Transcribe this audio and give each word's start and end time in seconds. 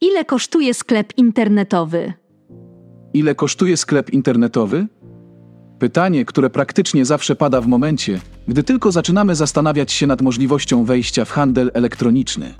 Ile 0.00 0.24
kosztuje 0.24 0.74
sklep 0.74 1.12
internetowy? 1.16 2.12
Ile 3.14 3.34
kosztuje 3.34 3.76
sklep 3.76 4.10
internetowy? 4.10 4.86
Pytanie, 5.78 6.24
które 6.24 6.50
praktycznie 6.50 7.04
zawsze 7.04 7.36
pada 7.36 7.60
w 7.60 7.66
momencie, 7.66 8.20
gdy 8.48 8.62
tylko 8.62 8.92
zaczynamy 8.92 9.34
zastanawiać 9.34 9.92
się 9.92 10.06
nad 10.06 10.22
możliwością 10.22 10.84
wejścia 10.84 11.24
w 11.24 11.30
handel 11.30 11.70
elektroniczny. 11.74 12.54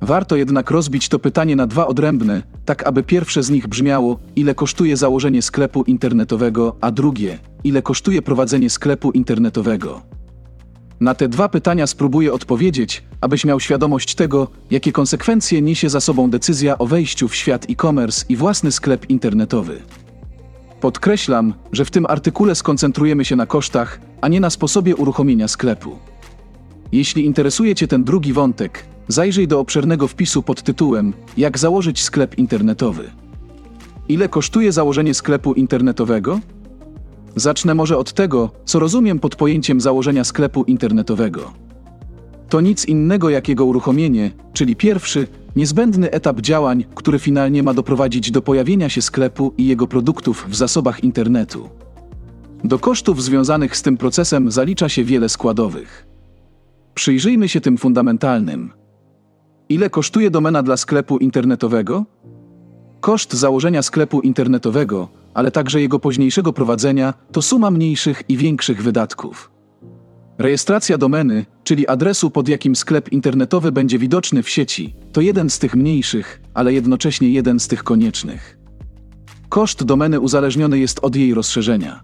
Warto 0.00 0.36
jednak 0.36 0.70
rozbić 0.70 1.08
to 1.08 1.18
pytanie 1.18 1.56
na 1.56 1.66
dwa 1.66 1.86
odrębne, 1.86 2.42
tak 2.64 2.86
aby 2.86 3.02
pierwsze 3.02 3.42
z 3.42 3.50
nich 3.50 3.68
brzmiało, 3.68 4.18
ile 4.36 4.54
kosztuje 4.54 4.96
założenie 4.96 5.42
sklepu 5.42 5.82
internetowego, 5.82 6.76
a 6.80 6.90
drugie, 6.90 7.38
ile 7.64 7.82
kosztuje 7.82 8.22
prowadzenie 8.22 8.70
sklepu 8.70 9.10
internetowego. 9.10 10.15
Na 11.00 11.14
te 11.14 11.28
dwa 11.28 11.48
pytania 11.48 11.86
spróbuję 11.86 12.32
odpowiedzieć, 12.32 13.02
abyś 13.20 13.44
miał 13.44 13.60
świadomość 13.60 14.14
tego, 14.14 14.48
jakie 14.70 14.92
konsekwencje 14.92 15.62
niesie 15.62 15.88
za 15.88 16.00
sobą 16.00 16.30
decyzja 16.30 16.78
o 16.78 16.86
wejściu 16.86 17.28
w 17.28 17.34
świat 17.34 17.66
e-commerce 17.70 18.24
i 18.28 18.36
własny 18.36 18.72
sklep 18.72 19.10
internetowy. 19.10 19.82
Podkreślam, 20.80 21.54
że 21.72 21.84
w 21.84 21.90
tym 21.90 22.06
artykule 22.06 22.54
skoncentrujemy 22.54 23.24
się 23.24 23.36
na 23.36 23.46
kosztach, 23.46 24.00
a 24.20 24.28
nie 24.28 24.40
na 24.40 24.50
sposobie 24.50 24.96
uruchomienia 24.96 25.48
sklepu. 25.48 25.98
Jeśli 26.92 27.26
interesuje 27.26 27.74
Cię 27.74 27.88
ten 27.88 28.04
drugi 28.04 28.32
wątek, 28.32 28.86
zajrzyj 29.08 29.48
do 29.48 29.60
obszernego 29.60 30.08
wpisu 30.08 30.42
pod 30.42 30.62
tytułem 30.62 31.12
Jak 31.36 31.58
założyć 31.58 32.02
sklep 32.02 32.38
internetowy. 32.38 33.10
Ile 34.08 34.28
kosztuje 34.28 34.72
założenie 34.72 35.14
sklepu 35.14 35.54
internetowego? 35.54 36.40
Zacznę 37.36 37.74
może 37.74 37.98
od 37.98 38.12
tego, 38.12 38.50
co 38.64 38.78
rozumiem 38.78 39.18
pod 39.18 39.36
pojęciem 39.36 39.80
założenia 39.80 40.24
sklepu 40.24 40.64
internetowego. 40.64 41.52
To 42.48 42.60
nic 42.60 42.84
innego 42.84 43.30
jak 43.30 43.48
jego 43.48 43.64
uruchomienie, 43.64 44.30
czyli 44.52 44.76
pierwszy, 44.76 45.26
niezbędny 45.56 46.10
etap 46.10 46.40
działań, 46.40 46.84
który 46.94 47.18
finalnie 47.18 47.62
ma 47.62 47.74
doprowadzić 47.74 48.30
do 48.30 48.42
pojawienia 48.42 48.88
się 48.88 49.02
sklepu 49.02 49.54
i 49.58 49.66
jego 49.66 49.86
produktów 49.86 50.46
w 50.48 50.54
zasobach 50.54 51.04
internetu. 51.04 51.68
Do 52.64 52.78
kosztów 52.78 53.22
związanych 53.22 53.76
z 53.76 53.82
tym 53.82 53.96
procesem 53.96 54.50
zalicza 54.50 54.88
się 54.88 55.04
wiele 55.04 55.28
składowych. 55.28 56.06
Przyjrzyjmy 56.94 57.48
się 57.48 57.60
tym 57.60 57.78
fundamentalnym. 57.78 58.72
Ile 59.68 59.90
kosztuje 59.90 60.30
domena 60.30 60.62
dla 60.62 60.76
sklepu 60.76 61.18
internetowego? 61.18 62.04
Koszt 63.00 63.32
założenia 63.32 63.82
sklepu 63.82 64.20
internetowego, 64.20 65.08
ale 65.36 65.50
także 65.50 65.80
jego 65.80 65.98
późniejszego 65.98 66.52
prowadzenia, 66.52 67.14
to 67.32 67.42
suma 67.42 67.70
mniejszych 67.70 68.22
i 68.28 68.36
większych 68.36 68.82
wydatków. 68.82 69.50
Rejestracja 70.38 70.98
domeny, 70.98 71.46
czyli 71.64 71.88
adresu, 71.88 72.30
pod 72.30 72.48
jakim 72.48 72.76
sklep 72.76 73.12
internetowy 73.12 73.72
będzie 73.72 73.98
widoczny 73.98 74.42
w 74.42 74.48
sieci, 74.48 74.94
to 75.12 75.20
jeden 75.20 75.50
z 75.50 75.58
tych 75.58 75.74
mniejszych, 75.74 76.40
ale 76.54 76.72
jednocześnie 76.72 77.30
jeden 77.30 77.60
z 77.60 77.68
tych 77.68 77.84
koniecznych. 77.84 78.58
Koszt 79.48 79.84
domeny 79.84 80.20
uzależniony 80.20 80.78
jest 80.78 80.98
od 81.02 81.16
jej 81.16 81.34
rozszerzenia. 81.34 82.00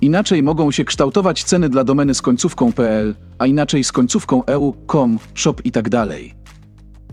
Inaczej 0.00 0.42
mogą 0.42 0.70
się 0.70 0.84
kształtować 0.84 1.44
ceny 1.44 1.68
dla 1.68 1.84
domeny 1.84 2.14
z 2.14 2.22
końcówką 2.22 2.72
.pl, 2.72 3.14
a 3.38 3.46
inaczej 3.46 3.84
z 3.84 3.92
końcówką 3.92 4.44
.eu, 4.44 4.74
.com, 4.86 5.18
shop 5.34 5.54
itd. 5.64 6.06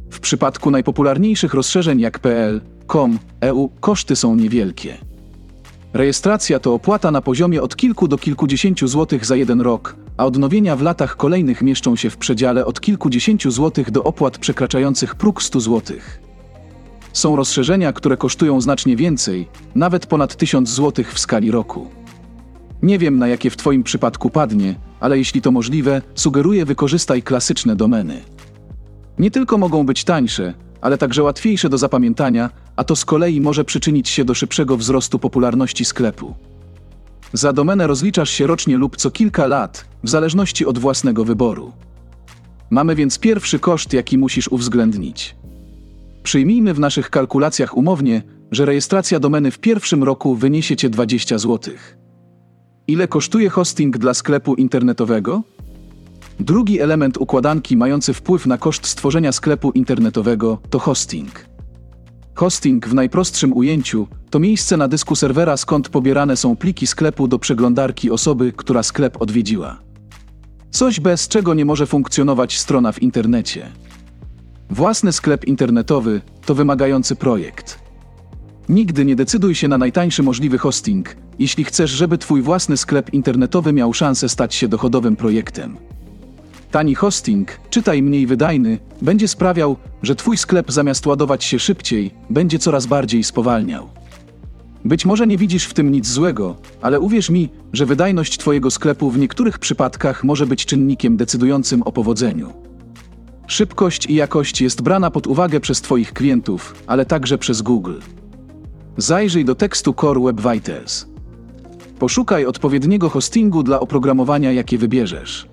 W 0.10 0.20
przypadku 0.20 0.72
najpopularniejszych 0.72 1.54
rozszerzeń 1.54 2.00
jak 2.00 2.20
.pl, 2.20 2.62
.com, 2.88 3.20
.eu 3.42 3.70
koszty 3.80 4.16
są 4.16 4.36
niewielkie. 4.36 5.11
Rejestracja 5.94 6.60
to 6.60 6.74
opłata 6.74 7.12
na 7.12 7.22
poziomie 7.22 7.62
od 7.62 7.76
kilku 7.76 8.08
do 8.08 8.18
kilkudziesięciu 8.18 8.88
złotych 8.88 9.26
za 9.26 9.36
jeden 9.36 9.62
rok, 9.62 9.96
a 10.18 10.26
odnowienia 10.26 10.76
w 10.76 10.82
latach 10.82 11.18
kolejnych 11.18 11.62
mieszczą 11.62 11.96
się 11.96 12.10
w 12.10 12.18
przedziale 12.18 12.66
od 12.66 12.82
kilkudziesięciu 12.82 13.52
złotych 13.52 13.92
do 13.92 14.04
opłat 14.04 14.38
przekraczających 14.38 15.16
próg 15.16 15.44
100 15.44 15.60
złotych. 15.60 16.22
Są 17.14 17.36
rozszerzenia, 17.36 17.94
które 17.94 18.18
kosztują 18.18 18.62
znacznie 18.62 18.96
więcej, 18.96 19.48
nawet 19.76 20.06
ponad 20.06 20.36
1000 20.36 20.70
złotych 20.70 21.14
w 21.14 21.20
skali 21.20 21.52
roku. 21.52 21.88
Nie 22.82 23.00
wiem, 23.00 23.18
na 23.18 23.28
jakie 23.28 23.50
w 23.50 23.58
Twoim 23.58 23.84
przypadku 23.84 24.30
padnie, 24.30 24.76
ale 25.00 25.18
jeśli 25.18 25.42
to 25.42 25.52
możliwe, 25.52 26.02
sugeruję 26.16 26.66
wykorzystaj 26.66 27.24
klasyczne 27.24 27.76
domeny. 27.76 28.22
Nie 29.20 29.32
tylko 29.32 29.58
mogą 29.58 29.86
być 29.86 30.04
tańsze, 30.04 30.54
ale 30.82 30.98
także 30.98 31.24
łatwiejsze 31.24 31.70
do 31.70 31.78
zapamiętania, 31.78 32.50
a 32.76 32.84
to 32.84 32.96
z 32.96 33.06
kolei 33.06 33.42
może 33.42 33.66
przyczynić 33.66 34.10
się 34.10 34.26
do 34.26 34.34
szybszego 34.34 34.78
wzrostu 34.78 35.20
popularności 35.20 35.86
sklepu. 35.86 36.36
Za 37.34 37.54
domenę 37.54 37.88
rozliczasz 37.88 38.30
się 38.30 38.48
rocznie 38.48 38.78
lub 38.78 38.98
co 38.98 39.12
kilka 39.12 39.48
lat, 39.48 39.86
w 40.04 40.10
zależności 40.10 40.66
od 40.66 40.80
własnego 40.80 41.26
wyboru. 41.26 41.72
Mamy 42.70 42.96
więc 42.96 43.20
pierwszy 43.20 43.60
koszt, 43.60 43.94
jaki 43.94 44.18
musisz 44.18 44.48
uwzględnić. 44.48 45.36
Przyjmijmy 46.24 46.74
w 46.74 46.80
naszych 46.80 47.10
kalkulacjach 47.10 47.78
umownie, 47.78 48.24
że 48.52 48.66
rejestracja 48.66 49.20
domeny 49.20 49.52
w 49.52 49.60
pierwszym 49.60 50.04
roku 50.04 50.36
wyniesie 50.36 50.76
Cię 50.76 50.90
20 50.90 51.38
zł. 51.38 51.74
Ile 52.88 53.08
kosztuje 53.08 53.50
hosting 53.50 53.98
dla 53.98 54.14
sklepu 54.14 54.56
internetowego? 54.56 55.44
Drugi 56.42 56.80
element 56.80 57.18
układanki 57.18 57.78
mający 57.78 58.14
wpływ 58.14 58.46
na 58.46 58.58
koszt 58.58 58.88
stworzenia 58.88 59.32
sklepu 59.32 59.72
internetowego 59.72 60.58
to 60.70 60.80
hosting. 60.80 61.46
Hosting 62.36 62.88
w 62.88 62.94
najprostszym 62.94 63.54
ujęciu 63.54 64.08
to 64.30 64.40
miejsce 64.40 64.78
na 64.78 64.88
dysku 64.88 65.16
serwera, 65.16 65.58
skąd 65.58 65.90
pobierane 65.90 66.38
są 66.38 66.56
pliki 66.56 66.88
sklepu 66.88 67.28
do 67.28 67.40
przeglądarki 67.40 68.12
osoby, 68.12 68.54
która 68.56 68.84
sklep 68.84 69.22
odwiedziła. 69.22 69.80
Coś 70.72 71.00
bez 71.00 71.28
czego 71.28 71.54
nie 71.54 71.66
może 71.66 71.86
funkcjonować 71.86 72.60
strona 72.60 72.92
w 72.92 73.02
internecie. 73.02 73.72
Własny 74.70 75.12
sklep 75.12 75.46
internetowy 75.46 76.22
to 76.46 76.56
wymagający 76.56 77.16
projekt. 77.16 77.80
Nigdy 78.70 79.06
nie 79.06 79.16
decyduj 79.16 79.56
się 79.56 79.68
na 79.68 79.78
najtańszy 79.78 80.24
możliwy 80.24 80.58
hosting, 80.58 81.16
jeśli 81.40 81.64
chcesz, 81.64 81.92
żeby 81.92 82.18
Twój 82.18 82.42
własny 82.42 82.78
sklep 82.78 83.14
internetowy 83.14 83.74
miał 83.74 83.94
szansę 83.94 84.30
stać 84.30 84.56
się 84.56 84.68
dochodowym 84.68 85.16
projektem. 85.16 85.78
Tani 86.72 86.96
hosting, 86.96 87.60
czytaj 87.70 88.04
mniej 88.04 88.28
wydajny, 88.28 88.80
będzie 89.02 89.28
sprawiał, 89.28 89.78
że 90.04 90.16
Twój 90.16 90.38
sklep 90.38 90.72
zamiast 90.72 91.08
ładować 91.08 91.44
się 91.44 91.60
szybciej, 91.60 92.12
będzie 92.30 92.60
coraz 92.60 92.86
bardziej 92.86 93.24
spowalniał. 93.24 93.90
Być 94.86 95.06
może 95.06 95.28
nie 95.28 95.38
widzisz 95.38 95.66
w 95.66 95.74
tym 95.74 95.92
nic 95.92 96.08
złego, 96.08 96.56
ale 96.82 97.00
uwierz 97.00 97.30
mi, 97.30 97.50
że 97.74 97.86
wydajność 97.86 98.38
Twojego 98.38 98.72
sklepu 98.72 99.12
w 99.12 99.18
niektórych 99.18 99.60
przypadkach 99.60 100.24
może 100.24 100.46
być 100.46 100.66
czynnikiem 100.66 101.18
decydującym 101.18 101.84
o 101.84 101.92
powodzeniu. 101.92 102.54
Szybkość 103.48 104.06
i 104.06 104.16
jakość 104.16 104.62
jest 104.62 104.82
brana 104.82 105.12
pod 105.12 105.28
uwagę 105.28 105.60
przez 105.60 105.82
Twoich 105.82 106.14
klientów, 106.14 106.76
ale 106.88 107.06
także 107.06 107.38
przez 107.38 107.62
Google. 107.62 108.00
Zajrzyj 108.98 109.46
do 109.46 109.56
tekstu 109.56 109.94
Core 109.94 110.20
Web 110.20 110.42
Vitals. 110.42 111.08
Poszukaj 112.00 112.46
odpowiedniego 112.46 113.10
hostingu 113.10 113.64
dla 113.64 113.80
oprogramowania, 113.80 114.52
jakie 114.52 114.78
wybierzesz. 114.78 115.51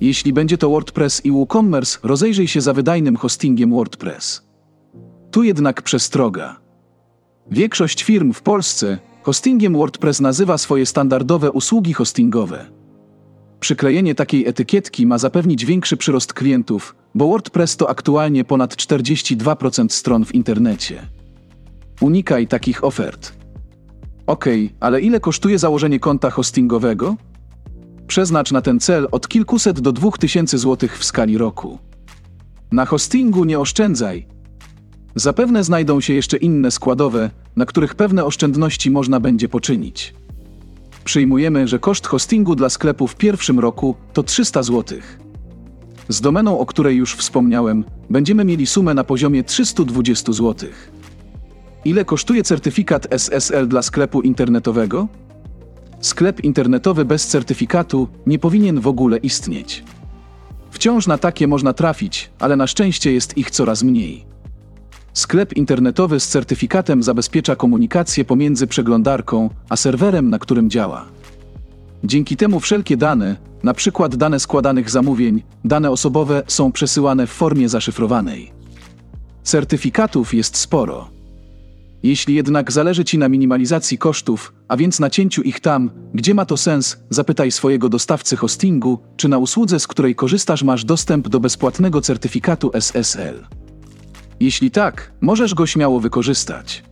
Jeśli 0.00 0.32
będzie 0.32 0.58
to 0.58 0.70
WordPress 0.70 1.24
i 1.24 1.30
WooCommerce, 1.30 1.98
rozejrzyj 2.02 2.48
się 2.48 2.60
za 2.60 2.72
wydajnym 2.72 3.16
hostingiem 3.16 3.70
WordPress. 3.70 4.46
Tu 5.30 5.42
jednak 5.42 5.82
przestroga. 5.82 6.60
Większość 7.50 8.04
firm 8.04 8.32
w 8.32 8.42
Polsce 8.42 8.98
hostingiem 9.22 9.72
WordPress 9.72 10.20
nazywa 10.20 10.58
swoje 10.58 10.86
standardowe 10.86 11.52
usługi 11.52 11.92
hostingowe. 11.92 12.66
Przyklejenie 13.60 14.14
takiej 14.14 14.46
etykietki 14.46 15.06
ma 15.06 15.18
zapewnić 15.18 15.64
większy 15.64 15.96
przyrost 15.96 16.32
klientów, 16.32 16.96
bo 17.14 17.28
WordPress 17.28 17.76
to 17.76 17.90
aktualnie 17.90 18.44
ponad 18.44 18.76
42% 18.76 19.88
stron 19.88 20.24
w 20.24 20.34
internecie. 20.34 21.08
Unikaj 22.00 22.46
takich 22.46 22.84
ofert. 22.84 23.32
Ok, 24.26 24.44
ale 24.80 25.00
ile 25.00 25.20
kosztuje 25.20 25.58
założenie 25.58 26.00
konta 26.00 26.30
hostingowego? 26.30 27.16
Przeznacz 28.06 28.52
na 28.52 28.62
ten 28.62 28.80
cel 28.80 29.08
od 29.10 29.28
kilkuset 29.28 29.80
do 29.80 29.92
dwóch 29.92 30.18
tysięcy 30.18 30.58
złotych 30.58 30.98
w 30.98 31.04
skali 31.04 31.38
roku. 31.38 31.78
Na 32.72 32.86
hostingu 32.86 33.44
nie 33.44 33.58
oszczędzaj. 33.58 34.26
Zapewne 35.14 35.64
znajdą 35.64 36.00
się 36.00 36.14
jeszcze 36.14 36.36
inne 36.36 36.70
składowe, 36.70 37.30
na 37.56 37.66
których 37.66 37.94
pewne 37.94 38.24
oszczędności 38.24 38.90
można 38.90 39.20
będzie 39.20 39.48
poczynić. 39.48 40.14
Przyjmujemy, 41.04 41.68
że 41.68 41.78
koszt 41.78 42.06
hostingu 42.06 42.54
dla 42.54 42.68
sklepu 42.68 43.06
w 43.06 43.16
pierwszym 43.16 43.60
roku 43.60 43.94
to 44.12 44.22
300 44.22 44.62
zł. 44.62 44.98
Z 46.08 46.20
domeną, 46.20 46.58
o 46.58 46.66
której 46.66 46.96
już 46.96 47.14
wspomniałem, 47.14 47.84
będziemy 48.10 48.44
mieli 48.44 48.66
sumę 48.66 48.94
na 48.94 49.04
poziomie 49.04 49.44
320 49.44 50.32
zł. 50.32 50.68
Ile 51.84 52.04
kosztuje 52.04 52.42
certyfikat 52.42 53.06
SSL 53.10 53.68
dla 53.68 53.82
sklepu 53.82 54.22
internetowego? 54.22 55.08
Sklep 56.06 56.44
internetowy 56.44 57.04
bez 57.04 57.26
certyfikatu 57.26 58.08
nie 58.26 58.38
powinien 58.38 58.80
w 58.80 58.86
ogóle 58.86 59.16
istnieć. 59.16 59.84
Wciąż 60.70 61.06
na 61.06 61.18
takie 61.18 61.46
można 61.46 61.72
trafić, 61.72 62.30
ale 62.38 62.56
na 62.56 62.66
szczęście 62.66 63.12
jest 63.12 63.38
ich 63.38 63.50
coraz 63.50 63.82
mniej. 63.82 64.24
Sklep 65.12 65.56
internetowy 65.56 66.20
z 66.20 66.28
certyfikatem 66.28 67.02
zabezpiecza 67.02 67.56
komunikację 67.56 68.24
pomiędzy 68.24 68.66
przeglądarką 68.66 69.50
a 69.68 69.76
serwerem, 69.76 70.30
na 70.30 70.38
którym 70.38 70.70
działa. 70.70 71.04
Dzięki 72.04 72.36
temu 72.36 72.60
wszelkie 72.60 72.96
dane, 72.96 73.36
przykład 73.74 74.16
dane 74.16 74.40
składanych 74.40 74.90
zamówień, 74.90 75.42
dane 75.64 75.90
osobowe 75.90 76.42
są 76.46 76.72
przesyłane 76.72 77.26
w 77.26 77.30
formie 77.30 77.68
zaszyfrowanej. 77.68 78.52
Certyfikatów 79.42 80.34
jest 80.34 80.56
sporo. 80.56 81.15
Jeśli 82.02 82.34
jednak 82.34 82.72
zależy 82.72 83.04
Ci 83.04 83.18
na 83.18 83.28
minimalizacji 83.28 83.98
kosztów, 83.98 84.54
a 84.68 84.76
więc 84.76 85.00
na 85.00 85.10
cięciu 85.10 85.42
ich 85.42 85.60
tam, 85.60 85.90
gdzie 86.14 86.34
ma 86.34 86.46
to 86.46 86.56
sens, 86.56 86.96
zapytaj 87.10 87.50
swojego 87.50 87.88
dostawcy 87.88 88.36
hostingu, 88.36 88.98
czy 89.16 89.28
na 89.28 89.38
usłudze, 89.38 89.80
z 89.80 89.86
której 89.86 90.14
korzystasz, 90.14 90.62
masz 90.62 90.84
dostęp 90.84 91.28
do 91.28 91.40
bezpłatnego 91.40 92.00
certyfikatu 92.00 92.70
SSL. 92.74 93.46
Jeśli 94.40 94.70
tak, 94.70 95.12
możesz 95.20 95.54
go 95.54 95.66
śmiało 95.66 96.00
wykorzystać. 96.00 96.84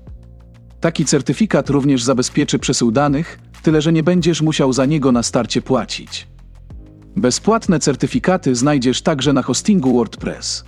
Taki 0.80 1.04
certyfikat 1.04 1.70
również 1.70 2.02
zabezpieczy 2.02 2.58
przesył 2.58 2.90
danych, 2.90 3.38
tyle 3.62 3.82
że 3.82 3.92
nie 3.92 4.02
będziesz 4.02 4.42
musiał 4.42 4.72
za 4.72 4.86
niego 4.86 5.12
na 5.12 5.22
starcie 5.22 5.62
płacić. 5.62 6.26
Bezpłatne 7.16 7.80
certyfikaty 7.80 8.54
znajdziesz 8.54 9.02
także 9.02 9.32
na 9.32 9.42
hostingu 9.42 9.94
WordPress. 9.94 10.64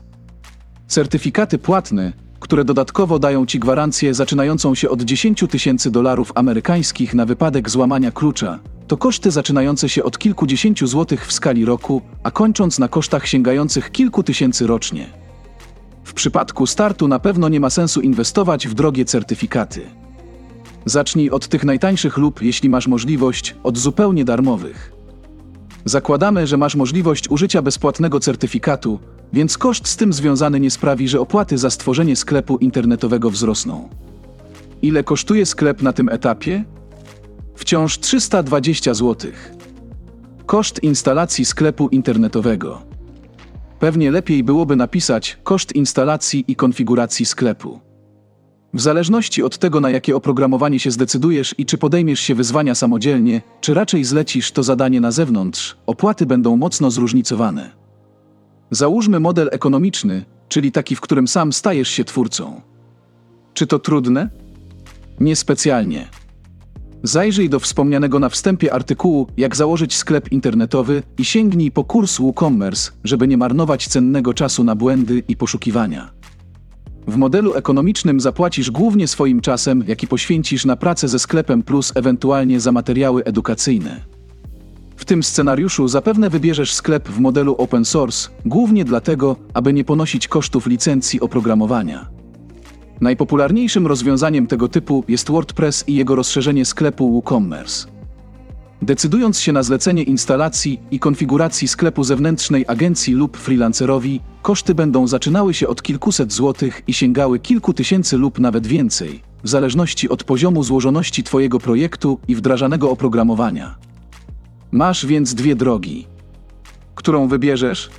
Certyfikaty 0.87 1.59
płatne, 1.59 2.13
które 2.41 2.65
dodatkowo 2.65 3.19
dają 3.19 3.47
Ci 3.47 3.59
gwarancję 3.59 4.15
zaczynającą 4.15 4.75
się 4.75 4.91
od 4.91 5.03
10 5.03 5.45
tysięcy 5.51 5.91
dolarów 5.91 6.33
amerykańskich 6.35 7.15
na 7.15 7.27
wypadek 7.27 7.71
złamania 7.71 8.11
klucza, 8.11 8.59
to 8.87 8.97
koszty 8.97 9.31
zaczynające 9.31 9.89
się 9.89 10.05
od 10.05 10.19
kilkudziesięciu 10.19 10.87
złotych 10.87 11.27
w 11.27 11.33
skali 11.33 11.65
roku, 11.65 12.03
a 12.23 12.31
kończąc 12.31 12.79
na 12.79 12.89
kosztach 12.89 13.27
sięgających 13.27 13.93
kilku 13.93 14.23
tysięcy 14.23 14.67
rocznie. 14.67 15.07
W 16.05 16.13
przypadku 16.15 16.67
startu 16.67 17.09
na 17.09 17.19
pewno 17.19 17.49
nie 17.49 17.61
ma 17.61 17.71
sensu 17.71 18.01
inwestować 18.01 18.69
w 18.69 18.75
drogie 18.75 19.05
certyfikaty. 19.05 19.81
Zacznij 20.85 21.31
od 21.31 21.49
tych 21.49 21.65
najtańszych 21.65 22.17
lub, 22.17 22.43
jeśli 22.43 22.69
masz 22.69 22.87
możliwość, 22.87 23.55
od 23.63 23.79
zupełnie 23.79 24.25
darmowych. 24.25 24.93
Zakładamy, 25.85 26.47
że 26.47 26.57
masz 26.57 26.75
możliwość 26.75 27.31
użycia 27.31 27.63
bezpłatnego 27.63 28.21
certyfikatu, 28.21 28.99
więc 29.33 29.59
koszt 29.59 29.89
z 29.89 29.97
tym 29.97 30.13
związany 30.13 30.61
nie 30.61 30.71
sprawi, 30.71 31.09
że 31.09 31.21
opłaty 31.21 31.59
za 31.59 31.71
stworzenie 31.71 32.17
sklepu 32.17 32.57
internetowego 32.57 33.31
wzrosną. 33.31 33.89
Ile 34.83 35.05
kosztuje 35.05 35.47
sklep 35.47 35.83
na 35.83 35.93
tym 35.93 36.09
etapie? 36.09 36.65
Wciąż 37.55 37.99
320 37.99 38.95
zł. 38.95 39.33
Koszt 40.47 40.83
instalacji 40.83 41.45
sklepu 41.45 41.89
internetowego. 41.89 42.83
Pewnie 43.79 44.11
lepiej 44.11 44.45
byłoby 44.45 44.77
napisać 44.77 45.39
koszt 45.43 45.73
instalacji 45.73 46.45
i 46.49 46.57
konfiguracji 46.57 47.27
sklepu. 47.27 47.81
W 48.75 48.81
zależności 48.81 49.43
od 49.43 49.59
tego, 49.59 49.81
na 49.81 49.91
jakie 49.91 50.17
oprogramowanie 50.17 50.79
się 50.79 50.91
zdecydujesz 50.91 51.55
i 51.59 51.67
czy 51.67 51.79
podejmiesz 51.79 52.21
się 52.21 52.35
wyzwania 52.35 52.75
samodzielnie, 52.75 53.43
czy 53.61 53.75
raczej 53.75 54.05
zlecisz 54.05 54.53
to 54.53 54.63
zadanie 54.63 55.01
na 55.01 55.11
zewnątrz, 55.11 55.77
opłaty 55.87 56.27
będą 56.27 56.57
mocno 56.57 56.91
zróżnicowane. 56.91 57.86
Załóżmy 58.71 59.21
model 59.21 59.49
ekonomiczny, 59.53 60.25
czyli 60.49 60.73
taki, 60.73 60.97
w 60.97 61.01
którym 61.01 61.29
sam 61.29 61.53
stajesz 61.53 61.89
się 61.89 62.05
twórcą. 62.05 62.61
Czy 63.55 63.67
to 63.67 63.79
trudne? 63.79 64.31
Niespecjalnie. 65.21 66.09
Zajrzyj 67.03 67.49
do 67.51 67.61
wspomnianego 67.61 68.19
na 68.19 68.29
wstępie 68.29 68.75
artykułu 68.75 69.27
Jak 69.37 69.57
założyć 69.57 69.97
sklep 69.97 70.33
internetowy 70.33 71.03
i 71.19 71.25
sięgnij 71.25 71.71
po 71.71 71.85
kurs 71.85 72.19
WooCommerce, 72.19 72.93
żeby 73.05 73.29
nie 73.29 73.37
marnować 73.37 73.89
cennego 73.89 74.35
czasu 74.35 74.65
na 74.65 74.75
błędy 74.75 75.23
i 75.29 75.37
poszukiwania. 75.37 76.11
W 77.07 77.17
modelu 77.17 77.55
ekonomicznym 77.55 78.21
zapłacisz 78.21 78.71
głównie 78.71 79.09
swoim 79.09 79.41
czasem, 79.41 79.85
jaki 79.87 80.07
poświęcisz 80.07 80.65
na 80.65 80.77
pracę 80.77 81.09
ze 81.09 81.19
sklepem 81.19 81.63
plus 81.63 81.93
ewentualnie 81.95 82.61
za 82.61 82.73
materiały 82.73 83.25
edukacyjne. 83.25 84.16
W 84.97 85.05
tym 85.05 85.23
scenariuszu 85.23 85.89
zapewne 85.89 86.31
wybierzesz 86.31 86.75
sklep 86.75 87.09
w 87.09 87.21
modelu 87.21 87.55
open 87.59 87.85
source, 87.85 88.29
głównie 88.45 88.85
dlatego, 88.85 89.37
aby 89.55 89.73
nie 89.73 89.85
ponosić 89.85 90.29
kosztów 90.29 90.67
licencji 90.67 91.21
oprogramowania. 91.21 92.09
Najpopularniejszym 93.01 93.87
rozwiązaniem 93.87 94.47
tego 94.47 94.69
typu 94.69 95.05
jest 95.09 95.31
WordPress 95.31 95.85
i 95.89 95.95
jego 95.95 96.15
rozszerzenie 96.15 96.65
sklepu 96.65 97.13
WooCommerce. 97.13 97.87
Decydując 98.83 99.41
się 99.41 99.53
na 99.53 99.63
zlecenie 99.63 100.03
instalacji 100.03 100.81
i 100.91 100.99
konfiguracji 100.99 101.69
sklepu 101.69 102.05
zewnętrznej 102.05 102.65
agencji 102.69 103.15
lub 103.15 103.37
freelancerowi, 103.37 104.21
koszty 104.43 104.75
będą 104.75 105.07
zaczynały 105.07 105.55
się 105.55 105.69
od 105.69 105.83
kilkuset 105.83 106.33
złotych 106.33 106.83
i 106.87 106.93
sięgały 106.93 107.39
kilku 107.39 107.73
tysięcy 107.73 108.17
lub 108.17 108.39
nawet 108.39 108.67
więcej, 108.67 109.23
w 109.45 109.49
zależności 109.49 110.09
od 110.09 110.25
poziomu 110.25 110.63
złożoności 110.63 111.23
Twojego 111.23 111.59
projektu 111.59 112.19
i 112.29 112.35
wdrażanego 112.35 112.91
oprogramowania. 112.91 113.75
Masz 114.73 115.07
więc 115.07 115.35
dwie 115.35 115.57
drogi. 115.57 116.07
Którą 116.95 117.29
wybierzesz? 117.29 117.91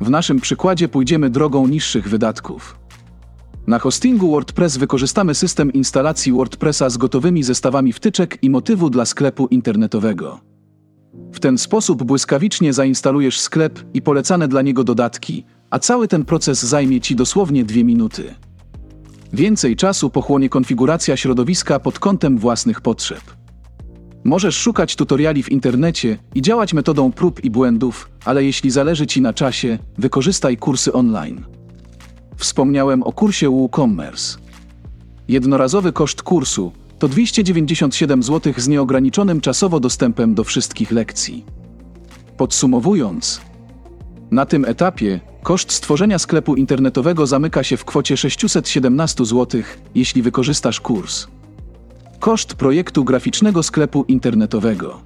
W 0.00 0.10
naszym 0.10 0.40
przykładzie 0.40 0.88
pójdziemy 0.88 1.30
drogą 1.30 1.66
niższych 1.66 2.08
wydatków. 2.08 2.78
Na 3.66 3.78
hostingu 3.78 4.30
WordPress 4.30 4.76
wykorzystamy 4.76 5.34
system 5.34 5.72
instalacji 5.72 6.32
WordPressa 6.32 6.90
z 6.90 6.96
gotowymi 6.96 7.42
zestawami 7.42 7.92
wtyczek 7.92 8.38
i 8.42 8.50
motywu 8.50 8.90
dla 8.90 9.04
sklepu 9.04 9.46
internetowego. 9.46 10.40
W 11.32 11.40
ten 11.40 11.58
sposób 11.58 12.02
błyskawicznie 12.02 12.72
zainstalujesz 12.72 13.40
sklep 13.40 13.84
i 13.94 14.02
polecane 14.02 14.48
dla 14.48 14.62
niego 14.62 14.84
dodatki, 14.84 15.44
a 15.70 15.78
cały 15.78 16.08
ten 16.08 16.24
proces 16.24 16.62
zajmie 16.62 17.00
Ci 17.00 17.16
dosłownie 17.16 17.64
dwie 17.64 17.84
minuty. 17.84 18.34
Więcej 19.32 19.76
czasu 19.76 20.10
pochłonie 20.10 20.48
konfiguracja 20.48 21.16
środowiska 21.16 21.80
pod 21.80 21.98
kątem 21.98 22.38
własnych 22.38 22.80
potrzeb. 22.80 23.35
Możesz 24.26 24.56
szukać 24.56 24.96
tutoriali 24.96 25.42
w 25.42 25.52
internecie 25.52 26.18
i 26.34 26.42
działać 26.42 26.74
metodą 26.74 27.12
prób 27.12 27.44
i 27.44 27.50
błędów, 27.50 28.10
ale 28.24 28.44
jeśli 28.44 28.70
zależy 28.70 29.06
Ci 29.06 29.20
na 29.20 29.32
czasie, 29.32 29.78
wykorzystaj 29.98 30.56
kursy 30.56 30.92
online. 30.92 31.44
Wspomniałem 32.36 33.02
o 33.02 33.12
kursie 33.12 33.50
WooCommerce. 33.50 34.38
Jednorazowy 35.28 35.92
koszt 35.92 36.22
kursu 36.22 36.72
to 36.98 37.08
297 37.08 38.22
zł 38.22 38.52
z 38.56 38.68
nieograniczonym 38.68 39.40
czasowo 39.40 39.80
dostępem 39.80 40.34
do 40.34 40.44
wszystkich 40.44 40.90
lekcji. 40.90 41.44
Podsumowując, 42.36 43.40
na 44.30 44.46
tym 44.46 44.64
etapie 44.64 45.20
koszt 45.42 45.72
stworzenia 45.72 46.18
sklepu 46.18 46.54
internetowego 46.54 47.26
zamyka 47.26 47.62
się 47.62 47.76
w 47.76 47.84
kwocie 47.84 48.16
617 48.16 49.24
zł, 49.24 49.62
jeśli 49.94 50.22
wykorzystasz 50.22 50.80
kurs. 50.80 51.26
Koszt 52.26 52.54
projektu 52.54 53.04
graficznego 53.04 53.62
sklepu 53.62 54.04
internetowego. 54.08 55.00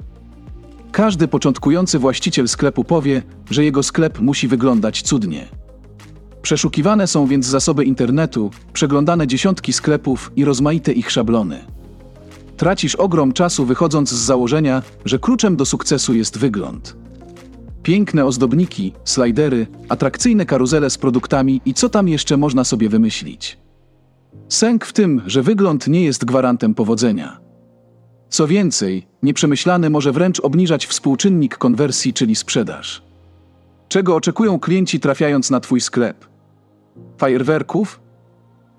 Każdy 0.93 1.29
początkujący 1.29 1.99
właściciel 1.99 2.49
sklepu 2.49 2.85
powie, 2.85 3.23
że 3.51 3.65
jego 3.65 3.83
sklep 3.83 4.21
musi 4.21 4.49
wyglądać 4.49 5.03
cudnie. 5.03 5.49
Przeszukiwane 6.43 7.07
są 7.07 7.27
więc 7.27 7.47
zasoby 7.47 7.85
internetu, 7.85 8.51
przeglądane 8.73 9.27
dziesiątki 9.27 9.73
sklepów 9.73 10.33
i 10.37 10.45
rozmaite 10.45 10.93
ich 10.93 11.11
szablony. 11.11 11.65
Tracisz 12.57 12.95
ogrom 12.95 13.33
czasu 13.33 13.65
wychodząc 13.67 14.11
z 14.11 14.25
założenia, 14.25 14.83
że 15.05 15.19
kluczem 15.19 15.57
do 15.57 15.65
sukcesu 15.65 16.15
jest 16.15 16.39
wygląd. 16.39 16.97
Piękne 17.83 18.25
ozdobniki, 18.25 18.93
slajdery, 19.05 19.67
atrakcyjne 19.89 20.47
karuzele 20.47 20.91
z 20.91 20.99
produktami 20.99 21.61
i 21.65 21.75
co 21.75 21.89
tam 21.89 22.09
jeszcze 22.09 22.37
można 22.37 22.65
sobie 22.65 22.89
wymyślić. 22.89 23.60
Sęk 24.49 24.85
w 24.85 24.93
tym, 24.93 25.23
że 25.27 25.43
wygląd 25.43 25.89
nie 25.89 26.05
jest 26.05 26.25
gwarantem 26.25 26.75
powodzenia. 26.75 27.41
Co 28.29 28.47
więcej, 28.47 29.07
nieprzemyślany 29.23 29.91
może 29.91 30.13
wręcz 30.13 30.41
obniżać 30.41 30.87
współczynnik 30.87 31.59
konwersji, 31.59 32.13
czyli 32.13 32.37
sprzedaż. 32.37 33.03
Czego 33.89 34.17
oczekują 34.17 34.61
klienci 34.61 35.01
trafiając 35.01 35.51
na 35.51 35.61
Twój 35.61 35.81
sklep? 35.81 36.27
Fajerwerków? 37.19 38.01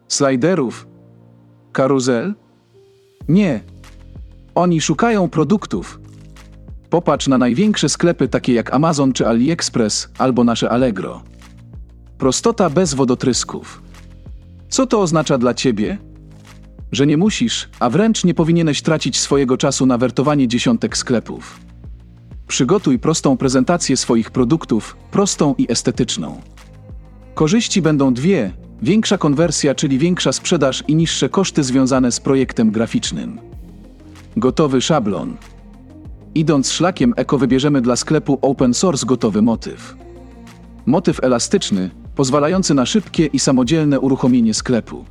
Sliderów? 0.07 0.87
Karuzel? 1.71 2.33
Nie. 3.27 3.61
Oni 4.55 4.81
szukają 4.81 5.29
produktów. 5.29 5.99
Popatrz 6.89 7.27
na 7.27 7.37
największe 7.37 7.89
sklepy 7.89 8.27
takie 8.27 8.53
jak 8.53 8.73
Amazon 8.73 9.13
czy 9.13 9.27
AliExpress 9.27 10.09
albo 10.17 10.43
nasze 10.43 10.69
Allegro. 10.69 11.21
Prostota 12.17 12.69
bez 12.69 12.93
wodotrysków. 12.93 13.81
Co 14.71 14.87
to 14.87 15.01
oznacza 15.01 15.37
dla 15.37 15.53
ciebie? 15.53 15.97
Że 16.91 17.07
nie 17.07 17.17
musisz, 17.17 17.69
a 17.79 17.89
wręcz 17.89 18.23
nie 18.23 18.33
powinieneś 18.33 18.81
tracić 18.81 19.19
swojego 19.19 19.57
czasu 19.57 19.85
na 19.85 19.97
wertowanie 19.97 20.47
dziesiątek 20.47 20.97
sklepów. 20.97 21.59
Przygotuj 22.47 22.99
prostą 22.99 23.37
prezentację 23.37 23.97
swoich 23.97 24.31
produktów, 24.31 24.97
prostą 25.11 25.55
i 25.57 25.71
estetyczną. 25.71 26.41
Korzyści 27.33 27.81
będą 27.81 28.13
dwie: 28.13 28.51
większa 28.81 29.17
konwersja, 29.17 29.75
czyli 29.75 29.99
większa 29.99 30.31
sprzedaż 30.31 30.83
i 30.87 30.95
niższe 30.95 31.29
koszty 31.29 31.63
związane 31.63 32.11
z 32.11 32.19
projektem 32.19 32.71
graficznym. 32.71 33.39
Gotowy 34.37 34.81
szablon. 34.81 35.37
Idąc 36.35 36.71
szlakiem 36.71 37.13
eko 37.17 37.37
wybierzemy 37.37 37.81
dla 37.81 37.95
sklepu 37.95 38.39
open 38.41 38.73
source 38.73 39.05
gotowy 39.05 39.41
motyw. 39.41 39.95
Motyw 40.85 41.23
elastyczny, 41.23 41.89
pozwalający 42.15 42.73
na 42.73 42.85
szybkie 42.85 43.25
i 43.25 43.39
samodzielne 43.39 43.99
uruchomienie 43.99 44.53
sklepu. 44.53 45.05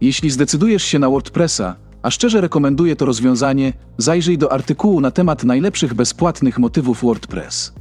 Jeśli 0.00 0.30
zdecydujesz 0.30 0.82
się 0.82 0.98
na 0.98 1.10
WordPressa, 1.10 1.76
a 2.02 2.10
szczerze 2.10 2.40
rekomenduję 2.40 2.96
to 2.96 3.04
rozwiązanie, 3.04 3.72
zajrzyj 3.98 4.38
do 4.38 4.52
artykułu 4.52 5.00
na 5.00 5.10
temat 5.10 5.44
najlepszych 5.44 5.94
bezpłatnych 5.94 6.58
motywów 6.58 7.02
WordPress. 7.02 7.72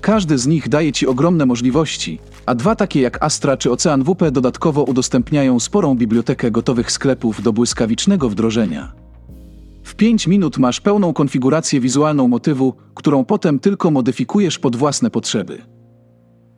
Każdy 0.00 0.38
z 0.38 0.46
nich 0.46 0.68
daje 0.68 0.92
Ci 0.92 1.06
ogromne 1.06 1.46
możliwości, 1.46 2.18
a 2.46 2.54
dwa 2.54 2.76
takie 2.76 3.00
jak 3.00 3.24
Astra 3.24 3.56
czy 3.56 3.70
Ocean 3.70 4.04
WP 4.04 4.30
dodatkowo 4.30 4.82
udostępniają 4.82 5.60
sporą 5.60 5.94
bibliotekę 5.94 6.50
gotowych 6.50 6.92
sklepów 6.92 7.42
do 7.42 7.52
błyskawicznego 7.52 8.28
wdrożenia. 8.28 8.92
W 9.82 9.94
5 9.94 10.26
minut 10.26 10.58
masz 10.58 10.80
pełną 10.80 11.12
konfigurację 11.12 11.80
wizualną 11.80 12.28
motywu, 12.28 12.74
którą 12.94 13.24
potem 13.24 13.58
tylko 13.58 13.90
modyfikujesz 13.90 14.58
pod 14.58 14.76
własne 14.76 15.10
potrzeby. 15.10 15.75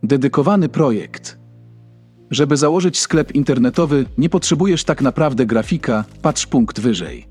Dedykowany 0.02 0.68
projekt. 0.68 1.38
Żeby 2.30 2.56
założyć 2.56 2.98
sklep 2.98 3.34
internetowy, 3.34 4.06
nie 4.18 4.28
potrzebujesz 4.28 4.84
tak 4.84 5.02
naprawdę 5.02 5.46
grafika, 5.46 6.04
patrz 6.22 6.46
punkt 6.46 6.80
wyżej. 6.80 7.26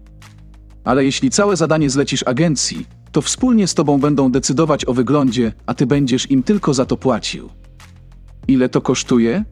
Ale 0.84 1.06
jeśli 1.06 1.30
całe 1.30 1.56
zadanie 1.56 1.90
zlecisz 1.90 2.24
agencji, 2.28 2.86
to 3.12 3.22
wspólnie 3.22 3.68
z 3.68 3.74
tobą 3.74 4.00
będą 4.00 4.32
decydować 4.32 4.86
o 4.86 4.94
wyglądzie, 4.94 5.54
a 5.66 5.74
ty 5.74 5.86
będziesz 5.86 6.32
im 6.32 6.44
tylko 6.44 6.74
za 6.74 6.86
to 6.86 6.98
płacił. 6.98 7.50
Ile 8.48 8.70
to 8.70 8.82
kosztuje? 8.82 9.44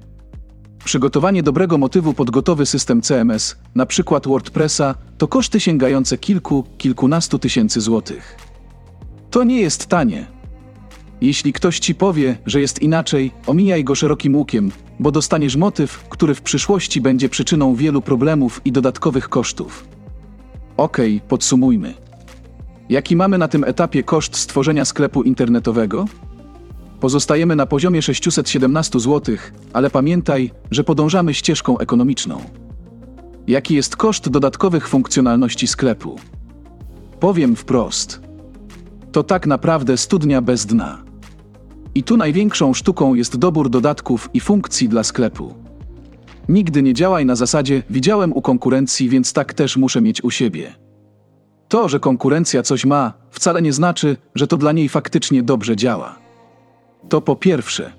Przygotowanie 0.86 1.44
dobrego 1.44 1.78
motywu 1.78 2.14
pod 2.14 2.32
gotowy 2.32 2.66
system 2.66 3.02
CMS, 3.02 3.56
na 3.76 3.86
przykład 3.86 4.28
WordPressa, 4.28 4.96
to 5.18 5.28
koszty 5.28 5.60
sięgające 5.60 6.18
kilku, 6.18 6.64
kilkunastu 6.78 7.40
tysięcy 7.40 7.82
złotych. 7.82 8.38
To 9.30 9.44
nie 9.44 9.62
jest 9.62 9.86
tanie. 9.86 10.35
Jeśli 11.26 11.54
ktoś 11.54 11.80
ci 11.80 11.96
powie, 11.96 12.38
że 12.46 12.62
jest 12.62 12.82
inaczej, 12.82 13.32
omijaj 13.48 13.84
go 13.84 13.96
szerokim 13.96 14.36
łukiem, 14.36 14.72
bo 15.00 15.12
dostaniesz 15.12 15.56
motyw, 15.56 16.04
który 16.10 16.36
w 16.36 16.42
przyszłości 16.42 17.02
będzie 17.02 17.30
przyczyną 17.30 17.76
wielu 17.76 18.02
problemów 18.02 18.62
i 18.66 18.72
dodatkowych 18.72 19.30
kosztów. 19.30 19.88
Okej, 20.78 21.22
podsumujmy. 21.28 21.94
Jaki 22.90 23.16
mamy 23.16 23.38
na 23.38 23.48
tym 23.48 23.64
etapie 23.64 24.04
koszt 24.04 24.36
stworzenia 24.38 24.86
sklepu 24.86 25.24
internetowego? 25.24 26.06
Pozostajemy 27.00 27.56
na 27.56 27.66
poziomie 27.66 28.02
617 28.02 29.00
zł, 29.00 29.36
ale 29.74 29.90
pamiętaj, 29.90 30.52
że 30.72 30.84
podążamy 30.84 31.34
ścieżką 31.34 31.78
ekonomiczną. 31.78 32.42
Jaki 33.48 33.76
jest 33.76 33.96
koszt 33.96 34.30
dodatkowych 34.30 34.88
funkcjonalności 34.88 35.68
sklepu? 35.68 36.20
Powiem 37.20 37.56
wprost. 37.56 38.22
To 39.12 39.24
tak 39.24 39.48
naprawdę 39.48 39.98
studnia 39.98 40.42
bez 40.42 40.66
dna. 40.66 41.05
I 41.96 42.04
tu 42.04 42.18
największą 42.18 42.74
sztuką 42.74 43.14
jest 43.14 43.38
dobór 43.38 43.70
dodatków 43.70 44.30
i 44.34 44.40
funkcji 44.40 44.90
dla 44.90 45.04
sklepu. 45.04 45.54
Nigdy 46.50 46.84
nie 46.84 46.94
działaj 46.94 47.26
na 47.26 47.36
zasadzie 47.36 47.84
widziałem 47.90 48.34
u 48.34 48.42
konkurencji, 48.42 49.10
więc 49.10 49.34
tak 49.34 49.54
też 49.54 49.78
muszę 49.78 50.02
mieć 50.02 50.24
u 50.24 50.32
siebie. 50.32 50.76
To, 51.68 51.90
że 51.90 52.00
konkurencja 52.00 52.64
coś 52.64 52.86
ma, 52.86 53.14
wcale 53.32 53.62
nie 53.62 53.74
znaczy, 53.74 54.18
że 54.36 54.48
to 54.48 54.58
dla 54.58 54.72
niej 54.72 54.90
faktycznie 54.90 55.44
dobrze 55.44 55.76
działa. 55.76 56.20
To 57.10 57.22
po 57.22 57.36
pierwsze. 57.36 57.92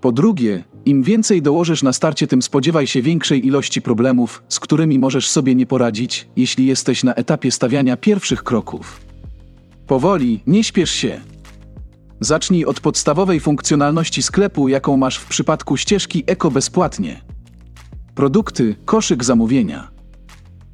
Po 0.00 0.12
drugie, 0.12 0.64
im 0.84 1.02
więcej 1.02 1.42
dołożysz 1.42 1.82
na 1.82 1.92
starcie, 1.92 2.26
tym 2.26 2.42
spodziewaj 2.42 2.86
się 2.86 3.02
większej 3.02 3.46
ilości 3.46 3.82
problemów, 3.82 4.42
z 4.48 4.60
którymi 4.60 4.98
możesz 4.98 5.30
sobie 5.30 5.54
nie 5.54 5.66
poradzić, 5.66 6.28
jeśli 6.36 6.66
jesteś 6.66 7.04
na 7.04 7.14
etapie 7.14 7.50
stawiania 7.50 7.96
pierwszych 7.96 8.42
kroków. 8.42 9.00
Powoli, 9.86 10.40
nie 10.46 10.64
śpiesz 10.64 10.90
się. 10.90 11.20
Zacznij 12.24 12.64
od 12.64 12.80
podstawowej 12.80 13.40
funkcjonalności 13.40 14.22
sklepu, 14.22 14.68
jaką 14.68 14.96
masz 14.96 15.16
w 15.16 15.26
przypadku 15.26 15.76
ścieżki 15.76 16.24
Eko 16.26 16.50
bezpłatnie. 16.50 17.22
Produkty, 18.14 18.76
koszyk 18.84 19.24
zamówienia. 19.24 19.90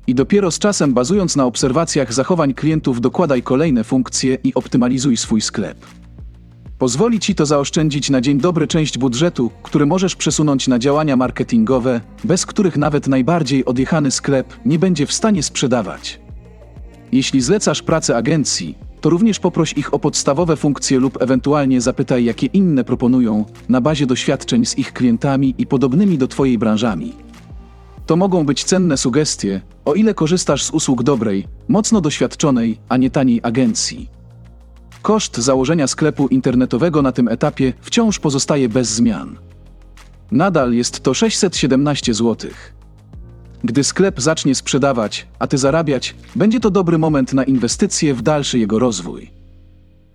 I 0.07 0.15
dopiero 0.15 0.51
z 0.51 0.59
czasem, 0.59 0.95
bazując 0.95 1.37
na 1.37 1.45
obserwacjach 1.45 2.13
zachowań 2.13 2.55
klientów, 2.55 3.01
dokładaj 3.01 3.43
kolejne 3.43 3.85
funkcje 3.85 4.39
i 4.45 4.55
optymalizuj 4.55 5.17
swój 5.17 5.41
sklep. 5.41 5.87
Pozwoli 6.79 7.21
ci 7.21 7.35
to 7.35 7.47
zaoszczędzić 7.47 8.11
na 8.11 8.21
dzień 8.21 8.41
dobry 8.41 8.67
część 8.67 8.99
budżetu, 8.99 9.51
który 9.63 9.87
możesz 9.87 10.17
przesunąć 10.17 10.69
na 10.69 10.79
działania 10.79 11.17
marketingowe, 11.17 12.01
bez 12.25 12.47
których 12.47 12.77
nawet 12.77 13.07
najbardziej 13.07 13.65
odjechany 13.65 14.11
sklep 14.11 14.55
nie 14.65 14.79
będzie 14.79 15.07
w 15.07 15.13
stanie 15.13 15.43
sprzedawać. 15.43 16.21
Jeśli 17.13 17.41
zlecasz 17.41 17.83
pracę 17.83 18.17
agencji, 18.17 18.88
to 19.01 19.11
również 19.11 19.39
poproś 19.39 19.73
ich 19.73 19.95
o 19.95 19.99
podstawowe 19.99 20.57
funkcje 20.57 20.99
lub 20.99 21.23
ewentualnie 21.23 21.81
zapytaj, 21.81 22.25
jakie 22.25 22.47
inne 22.47 22.85
proponują 22.85 23.45
na 23.69 23.81
bazie 23.81 24.07
doświadczeń 24.07 24.67
z 24.67 24.79
ich 24.79 24.93
klientami 24.93 25.55
i 25.59 25.67
podobnymi 25.67 26.19
do 26.19 26.29
Twojej 26.29 26.59
branżami. 26.59 27.13
To 28.07 28.17
mogą 28.17 28.47
być 28.47 28.65
cenne 28.65 28.97
sugestie, 28.97 29.61
o 29.85 29.95
ile 29.95 30.15
korzystasz 30.15 30.63
z 30.65 30.71
usług 30.71 31.03
dobrej, 31.03 31.47
mocno 31.69 32.01
doświadczonej, 32.01 32.79
a 32.89 32.97
nie 32.97 33.11
taniej 33.11 33.41
agencji. 33.43 34.09
Koszt 35.03 35.37
założenia 35.37 35.87
sklepu 35.87 36.29
internetowego 36.29 37.03
na 37.03 37.13
tym 37.13 37.29
etapie 37.29 37.73
wciąż 37.81 38.19
pozostaje 38.19 38.69
bez 38.69 38.89
zmian. 38.89 39.39
Nadal 40.31 40.73
jest 40.73 41.01
to 41.01 41.15
617 41.15 42.15
zł. 42.15 42.51
Gdy 43.65 43.85
sklep 43.85 44.21
zacznie 44.21 44.55
sprzedawać, 44.55 45.27
a 45.39 45.47
ty 45.47 45.59
zarabiać, 45.59 46.15
będzie 46.37 46.61
to 46.61 46.71
dobry 46.71 46.99
moment 46.99 47.33
na 47.33 47.45
inwestycje 47.45 48.15
w 48.15 48.23
dalszy 48.23 48.59
jego 48.59 48.79
rozwój. 48.79 49.31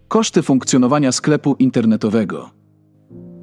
Koszty 0.07 0.41
funkcjonowania 0.41 1.11
sklepu 1.11 1.55
internetowego. 1.59 2.49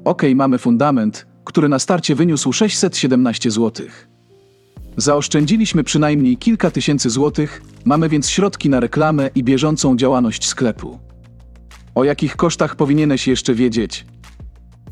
Ok, 0.05 0.21
mamy 0.35 0.57
fundament, 0.57 1.27
który 1.43 1.69
na 1.69 1.79
starcie 1.79 2.15
wyniósł 2.15 2.53
617 2.53 3.51
zł. 3.51 3.87
Zaoszczędziliśmy 4.97 5.83
przynajmniej 5.83 6.37
kilka 6.37 6.71
tysięcy 6.71 7.09
złotych, 7.09 7.61
mamy 7.85 8.09
więc 8.09 8.29
środki 8.29 8.69
na 8.69 8.79
reklamę 8.79 9.29
i 9.35 9.43
bieżącą 9.43 9.97
działalność 9.97 10.47
sklepu. 10.47 10.99
O 11.95 12.03
jakich 12.03 12.35
kosztach 12.35 12.75
powinieneś 12.75 13.27
jeszcze 13.27 13.53
wiedzieć? 13.53 14.05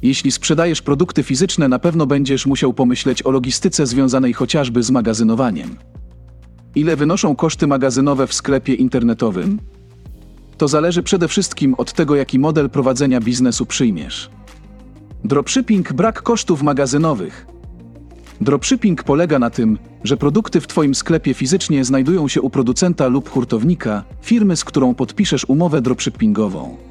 Jeśli 0.01 0.31
sprzedajesz 0.31 0.81
produkty 0.81 1.23
fizyczne, 1.23 1.67
na 1.67 1.79
pewno 1.79 2.05
będziesz 2.05 2.45
musiał 2.45 2.73
pomyśleć 2.73 3.25
o 3.25 3.31
logistyce 3.31 3.85
związanej 3.85 4.33
chociażby 4.33 4.83
z 4.83 4.91
magazynowaniem. 4.91 5.75
Ile 6.75 6.95
wynoszą 6.95 7.35
koszty 7.35 7.67
magazynowe 7.67 8.27
w 8.27 8.33
sklepie 8.33 8.73
internetowym? 8.73 9.59
To 10.57 10.67
zależy 10.67 11.03
przede 11.03 11.27
wszystkim 11.27 11.73
od 11.77 11.93
tego, 11.93 12.15
jaki 12.15 12.39
model 12.39 12.69
prowadzenia 12.69 13.19
biznesu 13.21 13.65
przyjmiesz. 13.65 14.29
Dropshipping 15.23 15.93
brak 15.93 16.21
kosztów 16.21 16.63
magazynowych. 16.63 17.45
Dropshipping 18.41 19.03
polega 19.03 19.39
na 19.39 19.49
tym, 19.49 19.77
że 20.03 20.17
produkty 20.17 20.61
w 20.61 20.67
Twoim 20.67 20.95
sklepie 20.95 21.33
fizycznie 21.33 21.85
znajdują 21.85 22.27
się 22.27 22.41
u 22.41 22.49
producenta 22.49 23.07
lub 23.07 23.29
hurtownika, 23.29 24.03
firmy, 24.21 24.55
z 24.55 24.63
którą 24.63 24.95
podpiszesz 24.95 25.45
umowę 25.45 25.81
dropshippingową. 25.81 26.88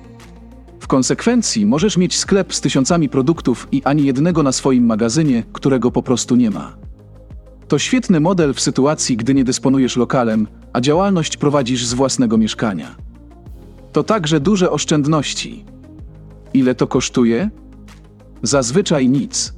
Konsekwencji 0.89 1.67
możesz 1.67 1.97
mieć 1.97 2.19
sklep 2.19 2.55
z 2.55 2.61
tysiącami 2.61 3.09
produktów 3.09 3.69
i 3.73 3.83
ani 3.85 4.05
jednego 4.05 4.43
na 4.43 4.53
swoim 4.53 4.87
magazynie, 4.87 5.43
którego 5.53 5.91
po 5.91 6.03
prostu 6.03 6.37
nie 6.37 6.51
ma. 6.51 6.77
To 7.69 7.79
świetny 7.79 8.21
model 8.21 8.55
w 8.55 8.61
sytuacji, 8.61 9.17
gdy 9.17 9.35
nie 9.35 9.45
dysponujesz 9.45 9.97
lokalem, 9.97 10.47
a 10.73 10.81
działalność 10.81 11.37
prowadzisz 11.37 11.87
z 11.87 11.95
własnego 11.95 12.39
mieszkania. 12.39 12.97
To 13.93 14.03
także 14.03 14.41
duże 14.41 14.71
oszczędności. 14.71 15.65
Ile 16.55 16.75
to 16.75 16.87
kosztuje? 16.87 17.51
Zazwyczaj 18.43 19.09
nic. 19.09 19.53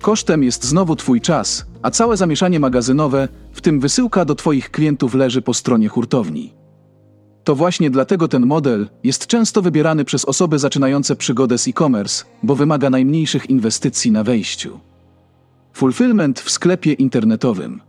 Kosztem 0.00 0.44
jest 0.44 0.64
znowu 0.64 0.96
Twój 0.96 1.20
czas, 1.20 1.66
a 1.82 1.90
całe 1.90 2.16
zamieszanie 2.16 2.60
magazynowe, 2.60 3.28
w 3.52 3.60
tym 3.60 3.80
wysyłka 3.80 4.24
do 4.24 4.34
Twoich 4.34 4.70
klientów, 4.70 5.14
leży 5.14 5.42
po 5.42 5.54
stronie 5.54 5.88
hurtowni. 5.88 6.57
To 7.48 7.54
właśnie 7.54 7.90
dlatego 7.90 8.28
ten 8.28 8.46
model 8.46 8.88
jest 9.04 9.26
często 9.26 9.62
wybierany 9.62 10.04
przez 10.04 10.24
osoby 10.24 10.58
zaczynające 10.58 11.16
przygodę 11.16 11.58
z 11.58 11.68
e-commerce, 11.68 12.24
bo 12.42 12.54
wymaga 12.54 12.90
najmniejszych 12.90 13.50
inwestycji 13.50 14.12
na 14.12 14.24
wejściu. 14.24 14.80
Fulfillment 15.72 16.40
w 16.40 16.50
sklepie 16.50 16.92
internetowym. 16.92 17.80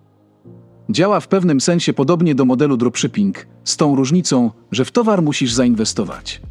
Działa 0.90 1.20
w 1.20 1.28
pewnym 1.28 1.62
sensie 1.62 1.94
podobnie 1.94 2.36
do 2.36 2.46
modelu 2.46 2.78
dropshipping, 2.78 3.48
z 3.64 3.78
tą 3.78 3.96
różnicą, 3.96 4.52
że 4.72 4.86
w 4.86 4.92
towar 4.92 5.22
musisz 5.22 5.54
zainwestować. 5.54 6.42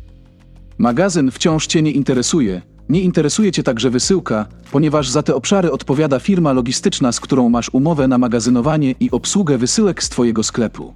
Magazyn 0.78 1.30
wciąż 1.30 1.66
Cię 1.66 1.82
nie 1.82 1.90
interesuje, 1.90 2.62
nie 2.88 3.00
interesuje 3.00 3.52
Cię 3.52 3.62
także 3.62 3.90
wysyłka, 3.90 4.46
ponieważ 4.72 5.10
za 5.10 5.22
te 5.22 5.34
obszary 5.34 5.72
odpowiada 5.72 6.18
firma 6.18 6.52
logistyczna, 6.52 7.12
z 7.12 7.20
którą 7.20 7.48
masz 7.48 7.70
umowę 7.72 8.08
na 8.08 8.18
magazynowanie 8.18 8.94
i 9.00 9.10
obsługę 9.10 9.58
wysyłek 9.58 10.02
z 10.02 10.08
Twojego 10.08 10.42
sklepu. 10.42 10.94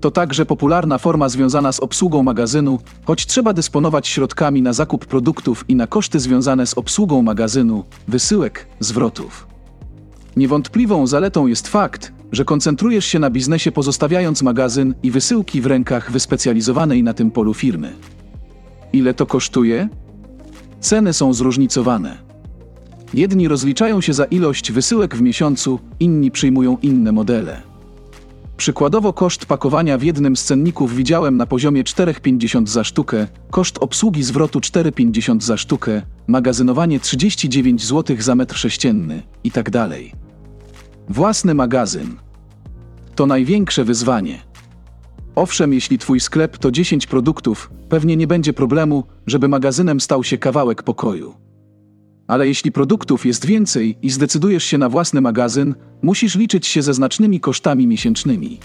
To 0.00 0.10
także 0.10 0.46
popularna 0.46 0.98
forma 0.98 1.28
związana 1.28 1.72
z 1.72 1.80
obsługą 1.80 2.22
magazynu, 2.22 2.78
choć 3.04 3.26
trzeba 3.26 3.52
dysponować 3.52 4.08
środkami 4.08 4.62
na 4.62 4.72
zakup 4.72 5.06
produktów 5.06 5.64
i 5.68 5.76
na 5.76 5.86
koszty 5.86 6.20
związane 6.20 6.66
z 6.66 6.74
obsługą 6.74 7.22
magazynu, 7.22 7.84
wysyłek, 8.08 8.66
zwrotów. 8.80 9.46
Niewątpliwą 10.36 11.06
zaletą 11.06 11.46
jest 11.46 11.68
fakt, 11.68 12.12
że 12.32 12.44
koncentrujesz 12.44 13.04
się 13.04 13.18
na 13.18 13.30
biznesie 13.30 13.72
pozostawiając 13.72 14.42
magazyn 14.42 14.94
i 15.02 15.10
wysyłki 15.10 15.60
w 15.60 15.66
rękach 15.66 16.12
wyspecjalizowanej 16.12 17.02
na 17.02 17.14
tym 17.14 17.30
polu 17.30 17.54
firmy. 17.54 17.92
Ile 18.92 19.14
to 19.14 19.26
kosztuje? 19.26 19.88
Ceny 20.80 21.12
są 21.12 21.32
zróżnicowane. 21.32 22.18
Jedni 23.14 23.48
rozliczają 23.48 24.00
się 24.00 24.12
za 24.12 24.24
ilość 24.24 24.72
wysyłek 24.72 25.16
w 25.16 25.22
miesiącu, 25.22 25.78
inni 26.00 26.30
przyjmują 26.30 26.76
inne 26.82 27.12
modele. 27.12 27.67
Przykładowo 28.58 29.12
koszt 29.12 29.46
pakowania 29.46 29.98
w 29.98 30.02
jednym 30.02 30.36
z 30.36 30.44
cenników 30.44 30.96
widziałem 30.96 31.36
na 31.36 31.46
poziomie 31.46 31.84
4,50 31.84 32.66
za 32.66 32.84
sztukę, 32.84 33.26
koszt 33.50 33.78
obsługi 33.78 34.22
zwrotu 34.22 34.58
4,50 34.58 35.40
za 35.40 35.56
sztukę, 35.56 36.02
magazynowanie 36.26 37.00
39 37.00 37.86
zł 37.86 38.16
za 38.20 38.34
metr 38.34 38.56
sześcienny 38.56 39.22
i 39.44 39.50
tak 39.50 39.70
dalej. 39.70 40.12
Własny 41.08 41.54
magazyn. 41.54 42.16
To 43.14 43.26
największe 43.26 43.84
wyzwanie. 43.84 44.38
Owszem, 45.34 45.72
jeśli 45.72 45.98
twój 45.98 46.20
sklep 46.20 46.58
to 46.58 46.70
10 46.70 47.06
produktów, 47.06 47.70
pewnie 47.88 48.16
nie 48.16 48.26
będzie 48.26 48.52
problemu, 48.52 49.04
żeby 49.26 49.48
magazynem 49.48 50.00
stał 50.00 50.24
się 50.24 50.38
kawałek 50.38 50.82
pokoju. 50.82 51.34
Ale 52.28 52.48
jeśli 52.48 52.72
produktów 52.72 53.26
jest 53.26 53.46
więcej 53.46 53.98
i 54.02 54.10
zdecydujesz 54.10 54.64
się 54.64 54.78
na 54.78 54.88
własny 54.88 55.20
magazyn, 55.20 55.74
musisz 56.02 56.34
liczyć 56.34 56.66
się 56.66 56.82
ze 56.82 56.94
znacznymi 56.94 57.40
kosztami 57.40 57.86
miesięcznymi. 57.86 58.60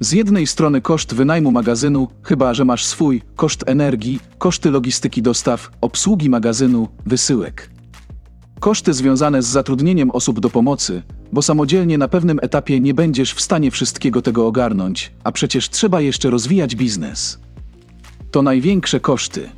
Z 0.00 0.12
jednej 0.12 0.46
strony 0.46 0.80
koszt 0.80 1.14
wynajmu 1.14 1.52
magazynu, 1.52 2.08
chyba 2.22 2.54
że 2.54 2.64
masz 2.64 2.84
swój, 2.84 3.22
koszt 3.36 3.64
energii, 3.66 4.20
koszty 4.38 4.70
logistyki 4.70 5.22
dostaw, 5.22 5.70
obsługi 5.80 6.30
magazynu, 6.30 6.88
wysyłek. 7.06 7.70
Koszty 8.60 8.92
związane 8.92 9.42
z 9.42 9.46
zatrudnieniem 9.46 10.10
osób 10.10 10.40
do 10.40 10.50
pomocy, 10.50 11.02
bo 11.32 11.42
samodzielnie 11.42 11.98
na 11.98 12.08
pewnym 12.08 12.38
etapie 12.42 12.80
nie 12.80 12.94
będziesz 12.94 13.34
w 13.34 13.40
stanie 13.40 13.70
wszystkiego 13.70 14.22
tego 14.22 14.46
ogarnąć, 14.46 15.12
a 15.24 15.32
przecież 15.32 15.70
trzeba 15.70 16.00
jeszcze 16.00 16.30
rozwijać 16.30 16.76
biznes. 16.76 17.38
To 18.30 18.42
największe 18.42 19.00
koszty. 19.00 19.48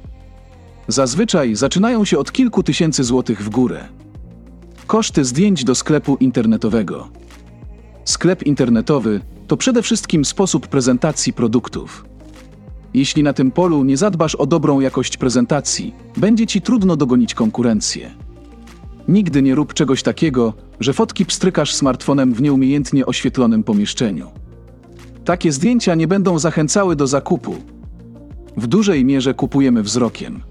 Zazwyczaj 0.88 1.54
zaczynają 1.54 2.04
się 2.04 2.18
od 2.18 2.32
kilku 2.32 2.62
tysięcy 2.62 3.04
złotych 3.04 3.44
w 3.44 3.48
górę. 3.48 3.88
Koszty 4.86 5.24
zdjęć 5.24 5.64
do 5.64 5.74
sklepu 5.74 6.16
internetowego. 6.20 7.08
Sklep 8.04 8.42
internetowy 8.42 9.20
to 9.46 9.56
przede 9.56 9.82
wszystkim 9.82 10.24
sposób 10.24 10.66
prezentacji 10.66 11.32
produktów. 11.32 12.04
Jeśli 12.94 13.22
na 13.22 13.32
tym 13.32 13.50
polu 13.50 13.84
nie 13.84 13.96
zadbasz 13.96 14.34
o 14.34 14.46
dobrą 14.46 14.80
jakość 14.80 15.16
prezentacji, 15.16 15.94
będzie 16.16 16.46
ci 16.46 16.60
trudno 16.60 16.96
dogonić 16.96 17.34
konkurencję. 17.34 18.10
Nigdy 19.08 19.42
nie 19.42 19.54
rób 19.54 19.74
czegoś 19.74 20.02
takiego, 20.02 20.54
że 20.80 20.92
fotki 20.92 21.26
pstrykasz 21.26 21.74
smartfonem 21.74 22.34
w 22.34 22.42
nieumiejętnie 22.42 23.06
oświetlonym 23.06 23.64
pomieszczeniu. 23.64 24.30
Takie 25.24 25.52
zdjęcia 25.52 25.94
nie 25.94 26.08
będą 26.08 26.38
zachęcały 26.38 26.96
do 26.96 27.06
zakupu. 27.06 27.56
W 28.56 28.66
dużej 28.66 29.04
mierze 29.04 29.34
kupujemy 29.34 29.82
wzrokiem. 29.82 30.42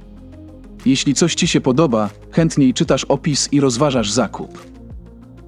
Jeśli 0.87 1.13
coś 1.13 1.35
ci 1.35 1.47
się 1.47 1.61
podoba, 1.61 2.09
chętniej 2.31 2.73
czytasz 2.73 3.03
opis 3.03 3.53
i 3.53 3.59
rozważasz 3.59 4.11
zakup. 4.11 4.65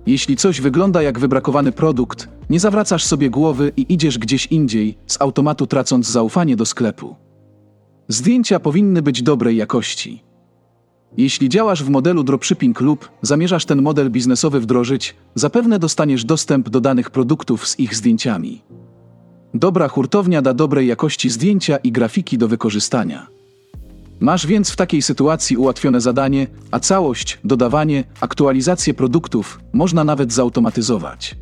Jeśli 0.05 0.37
coś 0.37 0.61
wygląda 0.61 1.01
jak 1.01 1.19
wybrakowany 1.19 1.71
produkt, 1.71 2.29
nie 2.49 2.59
zawracasz 2.59 3.03
sobie 3.03 3.29
głowy 3.29 3.71
i 3.77 3.93
idziesz 3.93 4.17
gdzieś 4.17 4.45
indziej, 4.45 4.97
z 5.07 5.21
automatu 5.21 5.67
tracąc 5.67 6.07
zaufanie 6.07 6.55
do 6.55 6.65
sklepu. 6.65 7.15
Zdjęcia 8.07 8.59
powinny 8.59 9.01
być 9.01 9.23
dobrej 9.23 9.57
jakości. 9.57 10.23
Jeśli 11.17 11.49
działasz 11.49 11.83
w 11.83 11.89
modelu 11.89 12.23
dropshipping 12.23 12.81
lub 12.81 13.09
zamierzasz 13.21 13.65
ten 13.65 13.81
model 13.81 14.11
biznesowy 14.11 14.59
wdrożyć, 14.59 15.15
zapewne 15.35 15.79
dostaniesz 15.79 16.25
dostęp 16.25 16.69
do 16.69 16.81
danych 16.81 17.09
produktów 17.09 17.67
z 17.67 17.79
ich 17.79 17.95
zdjęciami. 17.95 18.61
Dobra 19.53 19.87
hurtownia 19.87 20.41
da 20.41 20.53
dobrej 20.53 20.87
jakości 20.87 21.29
zdjęcia 21.29 21.77
i 21.77 21.91
grafiki 21.91 22.37
do 22.37 22.47
wykorzystania. 22.47 23.38
Masz 24.19 24.47
więc 24.47 24.69
w 24.69 24.75
takiej 24.75 25.01
sytuacji 25.01 25.57
ułatwione 25.57 26.01
zadanie, 26.01 26.47
a 26.71 26.79
całość, 26.79 27.39
dodawanie, 27.43 28.03
aktualizację 28.21 28.93
produktów 28.93 29.59
można 29.73 30.03
nawet 30.03 30.33
zautomatyzować. 30.33 31.35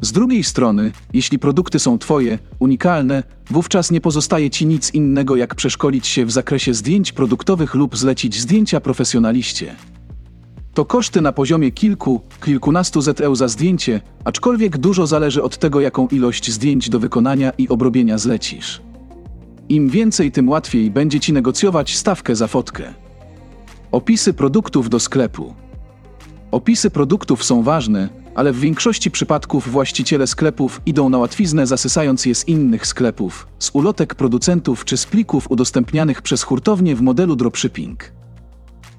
Z 0.00 0.12
drugiej 0.12 0.44
strony, 0.44 0.92
jeśli 1.12 1.38
produkty 1.38 1.78
są 1.78 1.98
Twoje, 1.98 2.38
unikalne, 2.58 3.22
wówczas 3.50 3.90
nie 3.90 4.00
pozostaje 4.00 4.50
Ci 4.50 4.66
nic 4.66 4.94
innego 4.94 5.36
jak 5.36 5.54
przeszkolić 5.54 6.06
się 6.06 6.26
w 6.26 6.30
zakresie 6.30 6.74
zdjęć 6.74 7.12
produktowych 7.12 7.74
lub 7.74 7.96
zlecić 7.96 8.40
zdjęcia 8.40 8.80
profesjonaliście. 8.80 9.76
To 10.74 10.84
koszty 10.84 11.20
na 11.20 11.32
poziomie 11.32 11.70
kilku, 11.70 12.20
kilkunastu 12.44 13.00
ZEU 13.00 13.34
za 13.34 13.48
zdjęcie, 13.48 14.00
aczkolwiek 14.24 14.78
dużo 14.78 15.06
zależy 15.06 15.42
od 15.42 15.58
tego, 15.58 15.80
jaką 15.80 16.08
ilość 16.08 16.50
zdjęć 16.50 16.88
do 16.88 16.98
wykonania 16.98 17.52
i 17.58 17.68
obrobienia 17.68 18.18
zlecisz. 18.18 18.91
Im 19.72 19.88
więcej, 19.88 20.32
tym 20.32 20.48
łatwiej 20.48 20.90
będzie 20.90 21.20
Ci 21.20 21.32
negocjować 21.32 21.96
stawkę 21.96 22.36
za 22.36 22.46
fotkę. 22.46 22.94
Opisy 23.92 24.32
produktów 24.34 24.90
do 24.90 25.00
sklepu. 25.00 25.54
Opisy 26.50 26.90
produktów 26.90 27.44
są 27.44 27.62
ważne, 27.62 28.08
ale 28.34 28.52
w 28.52 28.60
większości 28.60 29.10
przypadków 29.10 29.68
właściciele 29.68 30.26
sklepów 30.26 30.80
idą 30.86 31.08
na 31.08 31.18
łatwiznę 31.18 31.66
zasysając 31.66 32.26
je 32.26 32.34
z 32.34 32.48
innych 32.48 32.86
sklepów, 32.86 33.46
z 33.58 33.70
ulotek 33.72 34.14
producentów 34.14 34.84
czy 34.84 34.96
z 34.96 35.06
plików 35.06 35.50
udostępnianych 35.50 36.22
przez 36.22 36.42
hurtownie 36.42 36.96
w 36.96 37.02
modelu 37.02 37.36
dropshipping. 37.36 38.12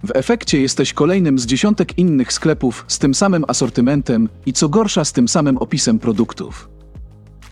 W 0.03 0.11
efekcie 0.13 0.61
jesteś 0.61 0.93
kolejnym 0.93 1.39
z 1.39 1.45
dziesiątek 1.45 1.97
innych 1.97 2.33
sklepów 2.33 2.85
z 2.87 2.99
tym 2.99 3.13
samym 3.13 3.45
asortymentem 3.47 4.29
i 4.45 4.53
co 4.53 4.69
gorsza 4.69 5.05
z 5.05 5.13
tym 5.13 5.27
samym 5.27 5.57
opisem 5.57 5.99
produktów. 5.99 6.72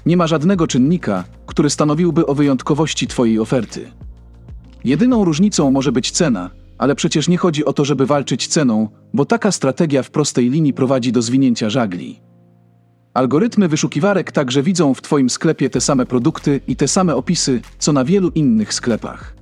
Nie 0.06 0.18
ma 0.18 0.28
żadnego 0.28 0.68
czynnika, 0.68 1.24
który 1.46 1.70
stanowiłby 1.70 2.26
o 2.26 2.36
wyjątkowości 2.36 3.08
Twojej 3.08 3.40
oferty. 3.40 3.92
Jedyną 4.84 5.26
różnicą 5.26 5.72
może 5.72 5.92
być 5.92 6.12
cena, 6.12 6.50
ale 6.78 6.96
przecież 6.96 7.28
nie 7.28 7.38
chodzi 7.38 7.66
o 7.66 7.74
to, 7.74 7.86
żeby 7.86 8.06
walczyć 8.06 8.48
ceną, 8.48 8.90
bo 9.14 9.26
taka 9.26 9.52
strategia 9.52 10.04
w 10.04 10.12
prostej 10.12 10.50
linii 10.50 10.74
prowadzi 10.74 11.12
do 11.12 11.22
zwinięcia 11.22 11.70
żagli. 11.70 12.20
Algorytmy 13.14 13.68
wyszukiwarek 13.68 14.32
także 14.32 14.64
widzą 14.64 14.94
w 14.94 15.02
Twoim 15.02 15.30
sklepie 15.30 15.70
te 15.70 15.82
same 15.82 16.06
produkty 16.06 16.62
i 16.68 16.76
te 16.76 16.88
same 16.88 17.16
opisy, 17.16 17.62
co 17.80 17.94
na 17.94 18.06
wielu 18.06 18.30
innych 18.30 18.74
sklepach. 18.74 19.36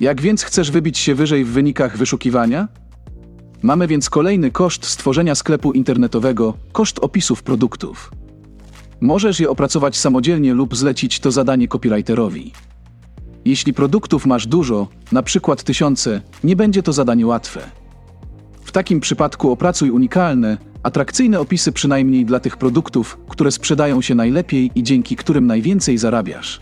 Jak 0.00 0.20
więc 0.20 0.42
chcesz 0.42 0.70
wybić 0.70 0.98
się 0.98 1.14
wyżej 1.14 1.44
w 1.44 1.48
wynikach 1.48 1.96
wyszukiwania? 1.96 2.68
Mamy 3.62 3.86
więc 3.86 4.10
kolejny 4.10 4.50
koszt 4.50 4.86
stworzenia 4.86 5.34
sklepu 5.34 5.72
internetowego 5.72 6.54
koszt 6.72 6.98
opisów 6.98 7.42
produktów. 7.42 8.10
Możesz 9.00 9.40
je 9.40 9.50
opracować 9.50 9.96
samodzielnie 9.96 10.54
lub 10.54 10.76
zlecić 10.76 11.20
to 11.20 11.30
zadanie 11.30 11.68
copywriterowi. 11.68 12.52
Jeśli 13.44 13.74
produktów 13.74 14.26
masz 14.26 14.46
dużo, 14.46 14.88
na 15.12 15.22
przykład 15.22 15.62
tysiące, 15.62 16.20
nie 16.44 16.56
będzie 16.56 16.82
to 16.82 16.92
zadanie 16.92 17.26
łatwe. 17.26 17.60
W 18.64 18.72
takim 18.72 19.00
przypadku 19.00 19.50
opracuj 19.50 19.90
unikalne, 19.90 20.58
atrakcyjne 20.82 21.40
opisy 21.40 21.72
przynajmniej 21.72 22.24
dla 22.24 22.40
tych 22.40 22.56
produktów, 22.56 23.18
które 23.28 23.50
sprzedają 23.50 24.02
się 24.02 24.14
najlepiej 24.14 24.70
i 24.74 24.82
dzięki 24.82 25.16
którym 25.16 25.46
najwięcej 25.46 25.98
zarabiasz. 25.98 26.60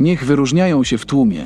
Niech 0.00 0.24
wyróżniają 0.24 0.84
się 0.84 0.98
w 0.98 1.06
tłumie. 1.06 1.44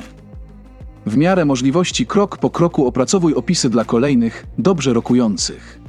W 1.05 1.17
miarę 1.17 1.45
możliwości 1.45 2.05
krok 2.05 2.37
po 2.37 2.49
kroku 2.49 2.87
opracowuj 2.87 3.33
opisy 3.33 3.69
dla 3.69 3.85
kolejnych, 3.85 4.45
dobrze 4.57 4.93
rokujących. 4.93 5.81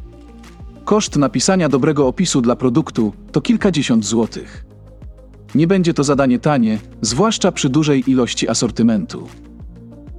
Koszt 0.92 1.16
napisania 1.16 1.68
dobrego 1.68 2.06
opisu 2.06 2.40
dla 2.40 2.56
produktu 2.56 3.12
to 3.32 3.40
kilkadziesiąt 3.40 4.04
złotych. 4.04 4.64
Nie 5.54 5.66
będzie 5.66 5.94
to 5.94 6.04
zadanie 6.04 6.38
tanie, 6.38 6.78
zwłaszcza 7.00 7.52
przy 7.52 7.68
dużej 7.68 8.10
ilości 8.10 8.48
asortymentu. 8.48 9.28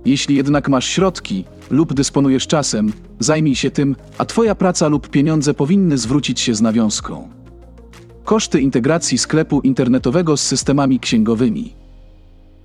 Jeśli 0.05 0.35
jednak 0.35 0.69
masz 0.69 0.85
środki 0.85 1.45
lub 1.69 1.93
dysponujesz 1.93 2.47
czasem, 2.47 2.93
zajmij 3.19 3.55
się 3.55 3.71
tym, 3.71 3.95
a 4.17 4.25
Twoja 4.25 4.55
praca 4.55 4.87
lub 4.87 5.09
pieniądze 5.09 5.53
powinny 5.53 5.97
zwrócić 5.97 6.39
się 6.39 6.55
z 6.55 6.61
nawiązką. 6.61 7.29
Koszty 8.23 8.61
integracji 8.61 9.17
sklepu 9.17 9.61
internetowego 9.61 10.37
z 10.37 10.41
systemami 10.41 10.99
księgowymi. 10.99 11.75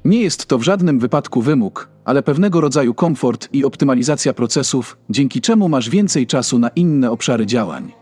Nie 0.04 0.20
jest 0.20 0.46
to 0.46 0.58
w 0.58 0.62
żadnym 0.62 0.98
wypadku 0.98 1.42
wymóg, 1.42 1.88
ale 2.04 2.22
pewnego 2.22 2.60
rodzaju 2.60 2.94
komfort 2.94 3.48
i 3.52 3.64
optymalizacja 3.64 4.34
procesów, 4.34 4.96
dzięki 5.10 5.40
czemu 5.40 5.68
masz 5.68 5.90
więcej 5.90 6.26
czasu 6.26 6.58
na 6.58 6.68
inne 6.68 7.10
obszary 7.10 7.46
działań. 7.46 7.97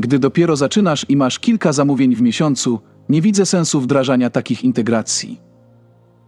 Gdy 0.00 0.18
dopiero 0.18 0.56
zaczynasz 0.56 1.06
i 1.08 1.16
masz 1.16 1.38
kilka 1.38 1.72
zamówień 1.72 2.16
w 2.16 2.22
miesiącu, 2.22 2.80
nie 3.08 3.22
widzę 3.22 3.46
sensu 3.46 3.80
wdrażania 3.80 4.30
takich 4.30 4.64
integracji. 4.64 5.40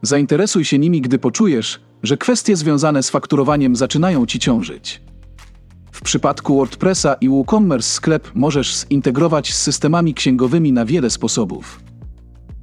Zainteresuj 0.02 0.64
się 0.64 0.78
nimi, 0.78 1.00
gdy 1.00 1.18
poczujesz, 1.18 1.80
że 2.02 2.16
kwestie 2.16 2.56
związane 2.56 3.02
z 3.02 3.10
fakturowaniem 3.10 3.76
zaczynają 3.76 4.26
ci 4.26 4.38
ciążyć. 4.38 5.02
W 5.92 6.02
przypadku 6.02 6.56
WordPressa 6.56 7.14
i 7.14 7.28
WooCommerce 7.28 7.92
sklep 7.92 8.30
możesz 8.34 8.76
zintegrować 8.76 9.54
z 9.54 9.62
systemami 9.62 10.14
księgowymi 10.14 10.72
na 10.72 10.84
wiele 10.84 11.10
sposobów. 11.10 11.80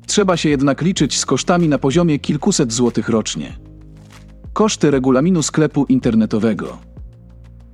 Trzeba 0.07 0.37
się 0.37 0.49
jednak 0.49 0.81
liczyć 0.81 1.19
z 1.19 1.25
kosztami 1.25 1.69
na 1.69 1.77
poziomie 1.77 2.19
kilkuset 2.19 2.73
złotych 2.73 3.09
rocznie. 3.09 3.57
Koszty 4.53 4.91
regulaminu 4.91 5.43
sklepu 5.43 5.85
internetowego. 5.85 6.77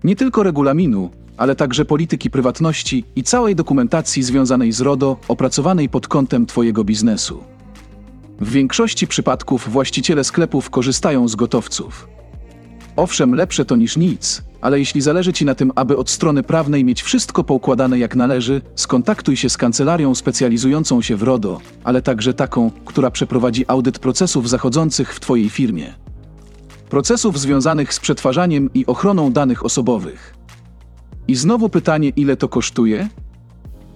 Nie 0.04 0.16
tylko 0.16 0.44
regulaminu, 0.44 1.10
ale 1.38 1.56
także 1.56 1.86
polityki 1.86 2.30
prywatności 2.30 3.06
i 3.16 3.24
całej 3.24 3.56
dokumentacji 3.56 4.24
związanej 4.24 4.72
z 4.72 4.82
RODO 4.82 5.18
opracowanej 5.28 5.90
pod 5.90 6.08
kątem 6.08 6.46
Twojego 6.46 6.84
biznesu. 6.84 7.44
W 8.40 8.52
większości 8.52 9.08
przypadków 9.08 9.70
właściciele 9.70 10.24
sklepów 10.24 10.70
korzystają 10.70 11.28
z 11.28 11.36
gotowców. 11.36 12.08
Owszem, 12.96 13.36
lepsze 13.36 13.66
to 13.66 13.76
niż 13.76 13.98
nic, 13.98 14.44
ale 14.62 14.80
jeśli 14.80 15.02
zależy 15.02 15.34
Ci 15.34 15.46
na 15.46 15.56
tym, 15.56 15.72
aby 15.76 15.98
od 15.98 16.10
strony 16.10 16.44
prawnej 16.44 16.84
mieć 16.84 17.02
wszystko 17.04 17.44
poukładane 17.44 18.00
jak 18.00 18.16
należy, 18.16 18.62
skontaktuj 18.76 19.38
się 19.38 19.50
z 19.50 19.58
kancelarią 19.58 20.16
specjalizującą 20.16 21.02
się 21.02 21.16
w 21.16 21.24
RODO, 21.24 21.62
ale 21.84 22.02
także 22.02 22.34
taką, 22.34 22.72
która 22.86 23.12
przeprowadzi 23.12 23.66
audyt 23.68 24.00
procesów 24.00 24.50
zachodzących 24.50 25.14
w 25.14 25.20
Twojej 25.20 25.50
firmie. 25.50 25.94
Procesów 26.90 27.40
związanych 27.40 27.94
z 27.94 28.00
przetwarzaniem 28.00 28.70
i 28.74 28.86
ochroną 28.86 29.32
danych 29.32 29.66
osobowych. 29.66 30.36
I 31.28 31.36
znowu 31.36 31.70
pytanie, 31.70 32.10
ile 32.10 32.38
to 32.38 32.48
kosztuje? 32.48 33.10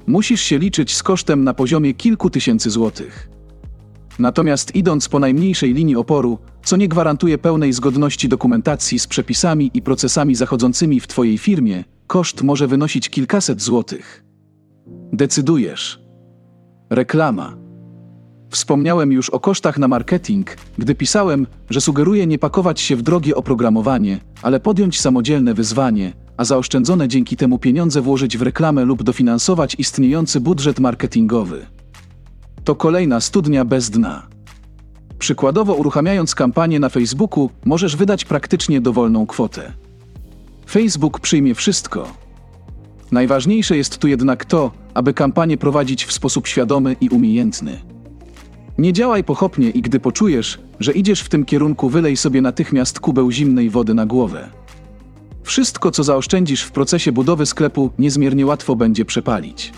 Musisz 0.07 0.41
się 0.41 0.57
liczyć 0.57 0.95
z 0.95 1.03
kosztem 1.03 1.43
na 1.43 1.53
poziomie 1.53 1.93
kilku 1.93 2.29
tysięcy 2.29 2.69
złotych. 2.69 3.29
Natomiast 4.19 4.75
idąc 4.75 5.09
po 5.09 5.19
najmniejszej 5.19 5.73
linii 5.73 5.95
oporu, 5.95 6.37
co 6.63 6.77
nie 6.77 6.87
gwarantuje 6.87 7.37
pełnej 7.37 7.73
zgodności 7.73 8.29
dokumentacji 8.29 8.99
z 8.99 9.07
przepisami 9.07 9.71
i 9.73 9.81
procesami 9.81 10.35
zachodzącymi 10.35 10.99
w 10.99 11.07
Twojej 11.07 11.37
firmie, 11.37 11.83
koszt 12.07 12.41
może 12.41 12.67
wynosić 12.67 13.09
kilkaset 13.09 13.61
złotych. 13.61 14.23
Decydujesz. 15.13 15.99
Reklama. 16.89 17.57
Wspomniałem 18.49 19.11
już 19.11 19.29
o 19.29 19.39
kosztach 19.39 19.77
na 19.77 19.87
marketing, 19.87 20.57
gdy 20.77 20.95
pisałem, 20.95 21.47
że 21.69 21.81
sugeruję 21.81 22.27
nie 22.27 22.39
pakować 22.39 22.81
się 22.81 22.95
w 22.95 23.01
drogie 23.01 23.35
oprogramowanie, 23.35 24.19
ale 24.41 24.59
podjąć 24.59 25.01
samodzielne 25.01 25.53
wyzwanie, 25.53 26.13
a 26.39 26.45
zaoszczędzone 26.45 27.07
dzięki 27.07 27.37
temu 27.37 27.59
pieniądze 27.59 28.01
włożyć 28.01 28.37
w 28.37 28.41
reklamę 28.41 28.85
lub 28.85 29.03
dofinansować 29.03 29.75
istniejący 29.77 30.39
budżet 30.39 30.79
marketingowy. 30.79 31.65
To 32.63 32.75
kolejna 32.75 33.19
studnia 33.19 33.65
bez 33.65 33.89
dna. 33.89 34.27
Przykładowo 35.19 35.73
uruchamiając 35.73 36.35
kampanię 36.35 36.79
na 36.79 36.89
Facebooku, 36.89 37.49
możesz 37.65 37.95
wydać 37.95 38.25
praktycznie 38.25 38.81
dowolną 38.81 39.27
kwotę. 39.27 39.73
Facebook 40.69 41.19
przyjmie 41.19 41.55
wszystko. 41.55 42.07
Najważniejsze 43.11 43.77
jest 43.77 43.97
tu 43.97 44.07
jednak 44.07 44.45
to, 44.45 44.71
aby 44.93 45.13
kampanię 45.13 45.57
prowadzić 45.57 46.05
w 46.05 46.13
sposób 46.13 46.47
świadomy 46.47 46.95
i 47.01 47.09
umiejętny. 47.09 47.81
Nie 48.77 48.93
działaj 48.93 49.23
pochopnie 49.23 49.69
i 49.69 49.81
gdy 49.81 49.99
poczujesz, 49.99 50.59
że 50.79 50.91
idziesz 50.91 51.21
w 51.21 51.29
tym 51.29 51.45
kierunku, 51.45 51.89
wylej 51.89 52.17
sobie 52.17 52.41
natychmiast 52.41 52.99
kubeł 52.99 53.31
zimnej 53.31 53.69
wody 53.69 53.93
na 53.93 54.05
głowę. 54.05 54.49
Wszystko, 55.49 55.91
co 55.91 56.03
zaoszczędzisz 56.03 56.61
w 56.61 56.71
procesie 56.71 57.11
budowy 57.11 57.45
sklepu, 57.45 57.89
niezmiernie 57.99 58.45
łatwo 58.45 58.75
będzie 58.75 59.05
przepalić. 59.05 59.73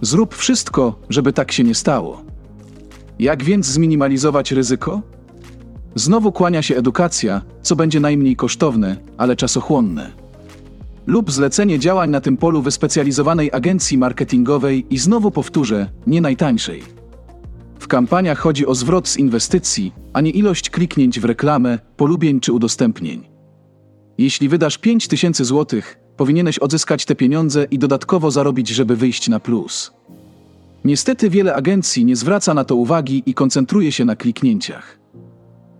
Zrób 0.00 0.34
wszystko, 0.34 1.00
żeby 1.08 1.32
tak 1.32 1.52
się 1.52 1.64
nie 1.64 1.74
stało. 1.74 2.22
Jak 3.18 3.44
więc 3.44 3.66
zminimalizować 3.66 4.52
ryzyko? 4.52 5.02
Znowu 5.94 6.32
kłania 6.32 6.62
się 6.62 6.76
edukacja, 6.76 7.42
co 7.62 7.76
będzie 7.76 8.00
najmniej 8.00 8.36
kosztowne, 8.36 8.96
ale 9.16 9.36
czasochłonne. 9.36 10.12
Lub 11.06 11.30
zlecenie 11.30 11.78
działań 11.78 12.10
na 12.10 12.20
tym 12.20 12.36
polu 12.36 12.62
wyspecjalizowanej 12.62 13.50
agencji 13.52 13.98
marketingowej 13.98 14.86
i 14.90 14.98
znowu 14.98 15.30
powtórzę, 15.30 15.90
nie 16.06 16.20
najtańszej. 16.20 16.82
W 17.78 17.88
kampaniach 17.88 18.38
chodzi 18.38 18.66
o 18.66 18.74
zwrot 18.74 19.08
z 19.08 19.16
inwestycji, 19.16 19.92
a 20.12 20.20
nie 20.20 20.30
ilość 20.30 20.70
kliknięć 20.70 21.20
w 21.20 21.24
reklamę, 21.24 21.78
polubień 21.96 22.40
czy 22.40 22.52
udostępnień. 22.52 23.27
Jeśli 24.18 24.48
wydasz 24.48 24.78
5000 24.78 25.44
zł, 25.44 25.80
powinieneś 26.16 26.58
odzyskać 26.58 27.04
te 27.04 27.14
pieniądze 27.14 27.66
i 27.70 27.78
dodatkowo 27.78 28.30
zarobić, 28.30 28.68
żeby 28.68 28.96
wyjść 28.96 29.28
na 29.28 29.40
plus. 29.40 29.92
Niestety 30.84 31.30
wiele 31.30 31.54
agencji 31.54 32.04
nie 32.04 32.16
zwraca 32.16 32.54
na 32.54 32.64
to 32.64 32.76
uwagi 32.76 33.22
i 33.26 33.34
koncentruje 33.34 33.92
się 33.92 34.04
na 34.04 34.16
kliknięciach. 34.16 34.98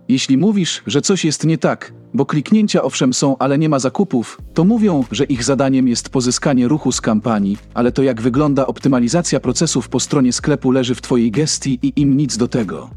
Jeśli 0.07 0.37
mówisz, 0.37 0.83
że 0.87 1.01
coś 1.01 1.25
jest 1.25 1.45
nie 1.45 1.57
tak, 1.57 1.93
bo 2.13 2.25
kliknięcia 2.25 2.83
owszem 2.83 3.13
są, 3.13 3.37
ale 3.37 3.57
nie 3.57 3.69
ma 3.69 3.79
zakupów, 3.79 4.37
to 4.53 4.63
mówią, 4.63 5.03
że 5.11 5.23
ich 5.23 5.43
zadaniem 5.43 5.87
jest 5.87 6.09
pozyskanie 6.09 6.67
ruchu 6.67 6.91
z 6.91 7.01
kampanii, 7.01 7.57
ale 7.73 7.91
to 7.91 8.03
jak 8.03 8.21
wygląda 8.21 8.67
optymalizacja 8.67 9.39
procesów 9.39 9.89
po 9.89 9.99
stronie 9.99 10.33
sklepu 10.33 10.71
leży 10.71 10.95
w 10.95 11.01
Twojej 11.01 11.31
gestii 11.31 11.79
i 11.81 11.93
im 12.01 12.17
nic 12.17 12.37
do 12.37 12.47
tego. 12.47 12.89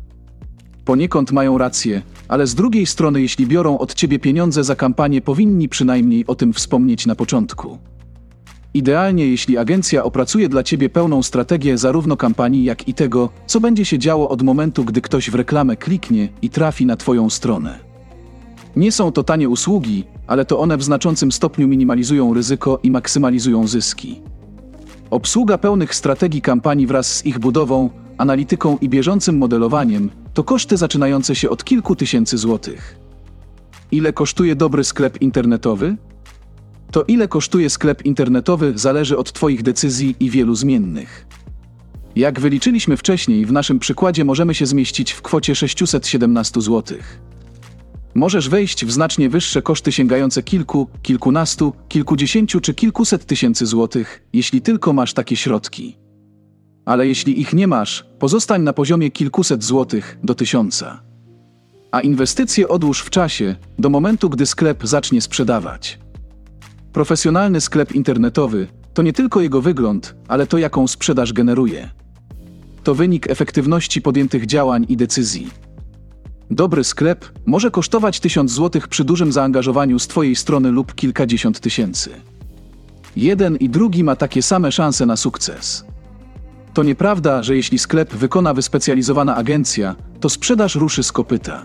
Poniekąd 0.84 1.32
mają 1.32 1.58
rację, 1.58 2.02
ale 2.28 2.46
z 2.46 2.54
drugiej 2.54 2.86
strony, 2.86 3.20
jeśli 3.22 3.46
biorą 3.46 3.78
od 3.78 3.94
ciebie 3.94 4.18
pieniądze 4.18 4.64
za 4.64 4.76
kampanię, 4.76 5.20
powinni 5.20 5.68
przynajmniej 5.68 6.26
o 6.26 6.34
tym 6.34 6.52
wspomnieć 6.52 7.06
na 7.06 7.14
początku. 7.14 7.78
Idealnie, 8.74 9.26
jeśli 9.26 9.58
agencja 9.58 10.04
opracuje 10.04 10.48
dla 10.48 10.62
ciebie 10.62 10.88
pełną 10.88 11.22
strategię 11.22 11.78
zarówno 11.78 12.16
kampanii, 12.16 12.64
jak 12.64 12.88
i 12.88 12.94
tego, 12.94 13.28
co 13.46 13.60
będzie 13.60 13.84
się 13.84 13.98
działo 13.98 14.28
od 14.28 14.42
momentu, 14.42 14.84
gdy 14.84 15.00
ktoś 15.00 15.30
w 15.30 15.34
reklamę 15.34 15.76
kliknie 15.76 16.28
i 16.42 16.50
trafi 16.50 16.86
na 16.86 16.96
Twoją 16.96 17.30
stronę. 17.30 17.78
Nie 18.76 18.92
są 18.92 19.12
to 19.12 19.22
tanie 19.22 19.48
usługi, 19.48 20.04
ale 20.26 20.44
to 20.44 20.58
one 20.58 20.76
w 20.76 20.82
znaczącym 20.82 21.32
stopniu 21.32 21.68
minimalizują 21.68 22.34
ryzyko 22.34 22.80
i 22.82 22.90
maksymalizują 22.90 23.66
zyski. 23.66 24.22
Obsługa 25.10 25.58
pełnych 25.58 25.94
strategii 25.94 26.42
kampanii 26.42 26.86
wraz 26.86 27.16
z 27.16 27.26
ich 27.26 27.38
budową, 27.38 27.90
analityką 28.18 28.78
i 28.80 28.88
bieżącym 28.88 29.38
modelowaniem 29.38 30.21
to 30.34 30.44
koszty 30.44 30.76
zaczynające 30.76 31.34
się 31.34 31.50
od 31.50 31.64
kilku 31.64 31.96
tysięcy 31.96 32.38
złotych. 32.38 32.96
Ile 33.90 34.12
kosztuje 34.12 34.56
dobry 34.56 34.84
sklep 34.84 35.22
internetowy? 35.22 35.96
To 36.90 37.02
ile 37.02 37.28
kosztuje 37.28 37.70
sklep 37.70 38.04
internetowy 38.04 38.72
zależy 38.76 39.18
od 39.18 39.32
Twoich 39.32 39.62
decyzji 39.62 40.16
i 40.20 40.30
wielu 40.30 40.54
zmiennych. 40.54 41.26
Jak 42.16 42.40
wyliczyliśmy 42.40 42.96
wcześniej, 42.96 43.46
w 43.46 43.52
naszym 43.52 43.78
przykładzie 43.78 44.24
możemy 44.24 44.54
się 44.54 44.66
zmieścić 44.66 45.12
w 45.12 45.22
kwocie 45.22 45.54
617 45.54 46.60
zł. 46.60 46.98
Możesz 48.14 48.48
wejść 48.48 48.84
w 48.84 48.92
znacznie 48.92 49.28
wyższe 49.28 49.62
koszty 49.62 49.92
sięgające 49.92 50.42
kilku, 50.42 50.88
kilkunastu, 51.02 51.72
kilkudziesięciu 51.88 52.60
czy 52.60 52.74
kilkuset 52.74 53.26
tysięcy 53.26 53.66
złotych, 53.66 54.22
jeśli 54.32 54.62
tylko 54.62 54.92
masz 54.92 55.14
takie 55.14 55.36
środki. 55.36 55.96
Ale 56.84 57.06
jeśli 57.06 57.40
ich 57.40 57.52
nie 57.52 57.66
masz, 57.66 58.06
pozostań 58.18 58.62
na 58.62 58.72
poziomie 58.72 59.10
kilkuset 59.10 59.64
złotych 59.64 60.18
do 60.22 60.34
tysiąca. 60.34 61.02
A 61.90 62.00
inwestycje 62.00 62.68
odłóż 62.68 63.00
w 63.00 63.10
czasie, 63.10 63.56
do 63.78 63.90
momentu, 63.90 64.30
gdy 64.30 64.46
sklep 64.46 64.86
zacznie 64.86 65.20
sprzedawać. 65.20 65.98
Profesjonalny 66.92 67.60
sklep 67.60 67.92
internetowy 67.92 68.66
to 68.94 69.02
nie 69.02 69.12
tylko 69.12 69.40
jego 69.40 69.62
wygląd, 69.62 70.14
ale 70.28 70.46
to, 70.46 70.58
jaką 70.58 70.88
sprzedaż 70.88 71.32
generuje. 71.32 71.90
To 72.84 72.94
wynik 72.94 73.30
efektywności 73.30 74.02
podjętych 74.02 74.46
działań 74.46 74.86
i 74.88 74.96
decyzji. 74.96 75.50
Dobry 76.50 76.84
sklep 76.84 77.32
może 77.46 77.70
kosztować 77.70 78.20
1000 78.20 78.52
zł 78.52 78.82
przy 78.88 79.04
dużym 79.04 79.32
zaangażowaniu 79.32 79.98
z 79.98 80.08
Twojej 80.08 80.36
strony 80.36 80.70
lub 80.70 80.94
kilkadziesiąt 80.94 81.60
tysięcy. 81.60 82.10
Jeden 83.16 83.56
i 83.56 83.68
drugi 83.68 84.04
ma 84.04 84.16
takie 84.16 84.42
same 84.42 84.72
szanse 84.72 85.06
na 85.06 85.16
sukces. 85.16 85.84
To 86.74 86.82
nieprawda, 86.82 87.42
że 87.42 87.56
jeśli 87.56 87.78
sklep 87.78 88.14
wykona 88.14 88.54
wyspecjalizowana 88.54 89.36
agencja, 89.36 89.94
to 90.20 90.28
sprzedaż 90.28 90.74
ruszy 90.74 91.02
z 91.02 91.12
kopyta. 91.12 91.62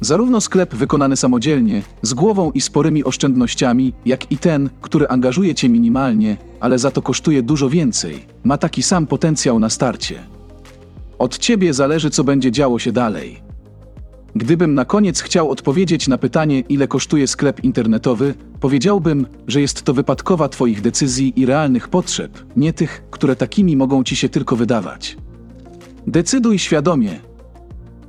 Zarówno 0.00 0.40
sklep 0.40 0.74
wykonany 0.74 1.16
samodzielnie, 1.16 1.82
z 2.02 2.14
głową 2.14 2.50
i 2.50 2.60
sporymi 2.60 3.04
oszczędnościami, 3.04 3.92
jak 4.06 4.32
i 4.32 4.38
ten, 4.38 4.70
który 4.80 5.08
angażuje 5.08 5.54
cię 5.54 5.68
minimalnie, 5.68 6.36
ale 6.60 6.78
za 6.78 6.90
to 6.90 7.02
kosztuje 7.02 7.42
dużo 7.42 7.68
więcej, 7.68 8.26
ma 8.44 8.58
taki 8.58 8.82
sam 8.82 9.06
potencjał 9.06 9.58
na 9.58 9.70
starcie. 9.70 10.20
Od 11.18 11.38
ciebie 11.38 11.74
zależy, 11.74 12.10
co 12.10 12.24
będzie 12.24 12.52
działo 12.52 12.78
się 12.78 12.92
dalej. 12.92 13.51
Gdybym 14.36 14.74
na 14.74 14.84
koniec 14.84 15.20
chciał 15.20 15.50
odpowiedzieć 15.50 16.08
na 16.08 16.18
pytanie, 16.18 16.60
ile 16.60 16.88
kosztuje 16.88 17.26
sklep 17.26 17.64
internetowy, 17.64 18.34
powiedziałbym, 18.60 19.26
że 19.46 19.60
jest 19.60 19.82
to 19.82 19.94
wypadkowa 19.94 20.48
Twoich 20.48 20.80
decyzji 20.80 21.32
i 21.40 21.46
realnych 21.46 21.88
potrzeb, 21.88 22.44
nie 22.56 22.72
tych, 22.72 23.04
które 23.10 23.36
takimi 23.36 23.76
mogą 23.76 24.04
Ci 24.04 24.16
się 24.16 24.28
tylko 24.28 24.56
wydawać. 24.56 25.16
Decyduj 26.06 26.58
świadomie. 26.58 27.20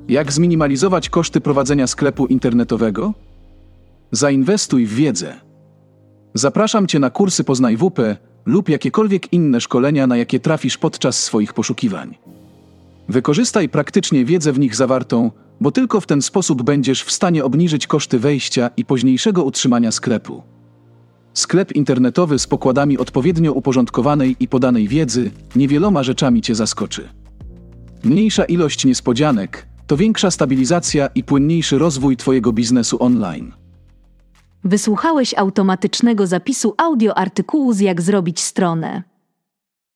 Jak 0.07 0.31
zminimalizować 0.31 1.09
koszty 1.09 1.41
prowadzenia 1.41 1.87
sklepu 1.87 2.25
internetowego? 2.25 3.13
Zainwestuj 4.11 4.85
w 4.85 4.93
wiedzę. 4.95 5.33
Zapraszam 6.33 6.87
Cię 6.87 6.99
na 6.99 7.09
kursy 7.09 7.43
Poznaj 7.43 7.77
WP 7.77 7.99
lub 8.45 8.69
jakiekolwiek 8.69 9.33
inne 9.33 9.61
szkolenia, 9.61 10.07
na 10.07 10.17
jakie 10.17 10.39
trafisz 10.39 10.77
podczas 10.77 11.23
swoich 11.23 11.53
poszukiwań. 11.53 12.17
Wykorzystaj 13.09 13.69
praktycznie 13.69 14.25
wiedzę 14.25 14.51
w 14.51 14.59
nich 14.59 14.75
zawartą, 14.75 15.31
bo 15.61 15.71
tylko 15.71 16.01
w 16.01 16.07
ten 16.07 16.21
sposób 16.21 16.63
będziesz 16.63 17.03
w 17.03 17.11
stanie 17.11 17.43
obniżyć 17.43 17.87
koszty 17.87 18.19
wejścia 18.19 18.69
i 18.77 18.85
późniejszego 18.85 19.43
utrzymania 19.43 19.91
sklepu. 19.91 20.43
Sklep 21.33 21.71
internetowy 21.71 22.39
z 22.39 22.47
pokładami 22.47 22.97
odpowiednio 22.97 23.53
uporządkowanej 23.53 24.35
i 24.39 24.47
podanej 24.47 24.87
wiedzy 24.87 25.31
niewieloma 25.55 26.03
rzeczami 26.03 26.41
Cię 26.41 26.55
zaskoczy. 26.55 27.09
Mniejsza 28.03 28.45
ilość 28.45 28.85
niespodzianek 28.85 29.67
to 29.87 29.97
większa 29.97 30.31
stabilizacja 30.31 31.07
i 31.07 31.23
płynniejszy 31.23 31.77
rozwój 31.77 32.17
Twojego 32.17 32.53
biznesu 32.53 33.03
online. 33.03 33.51
Wysłuchałeś 34.63 35.33
automatycznego 35.37 36.27
zapisu 36.27 36.73
audio 36.77 37.17
artykułu 37.17 37.73
z 37.73 37.79
Jak 37.79 38.01
zrobić 38.01 38.39
stronę. 38.39 39.12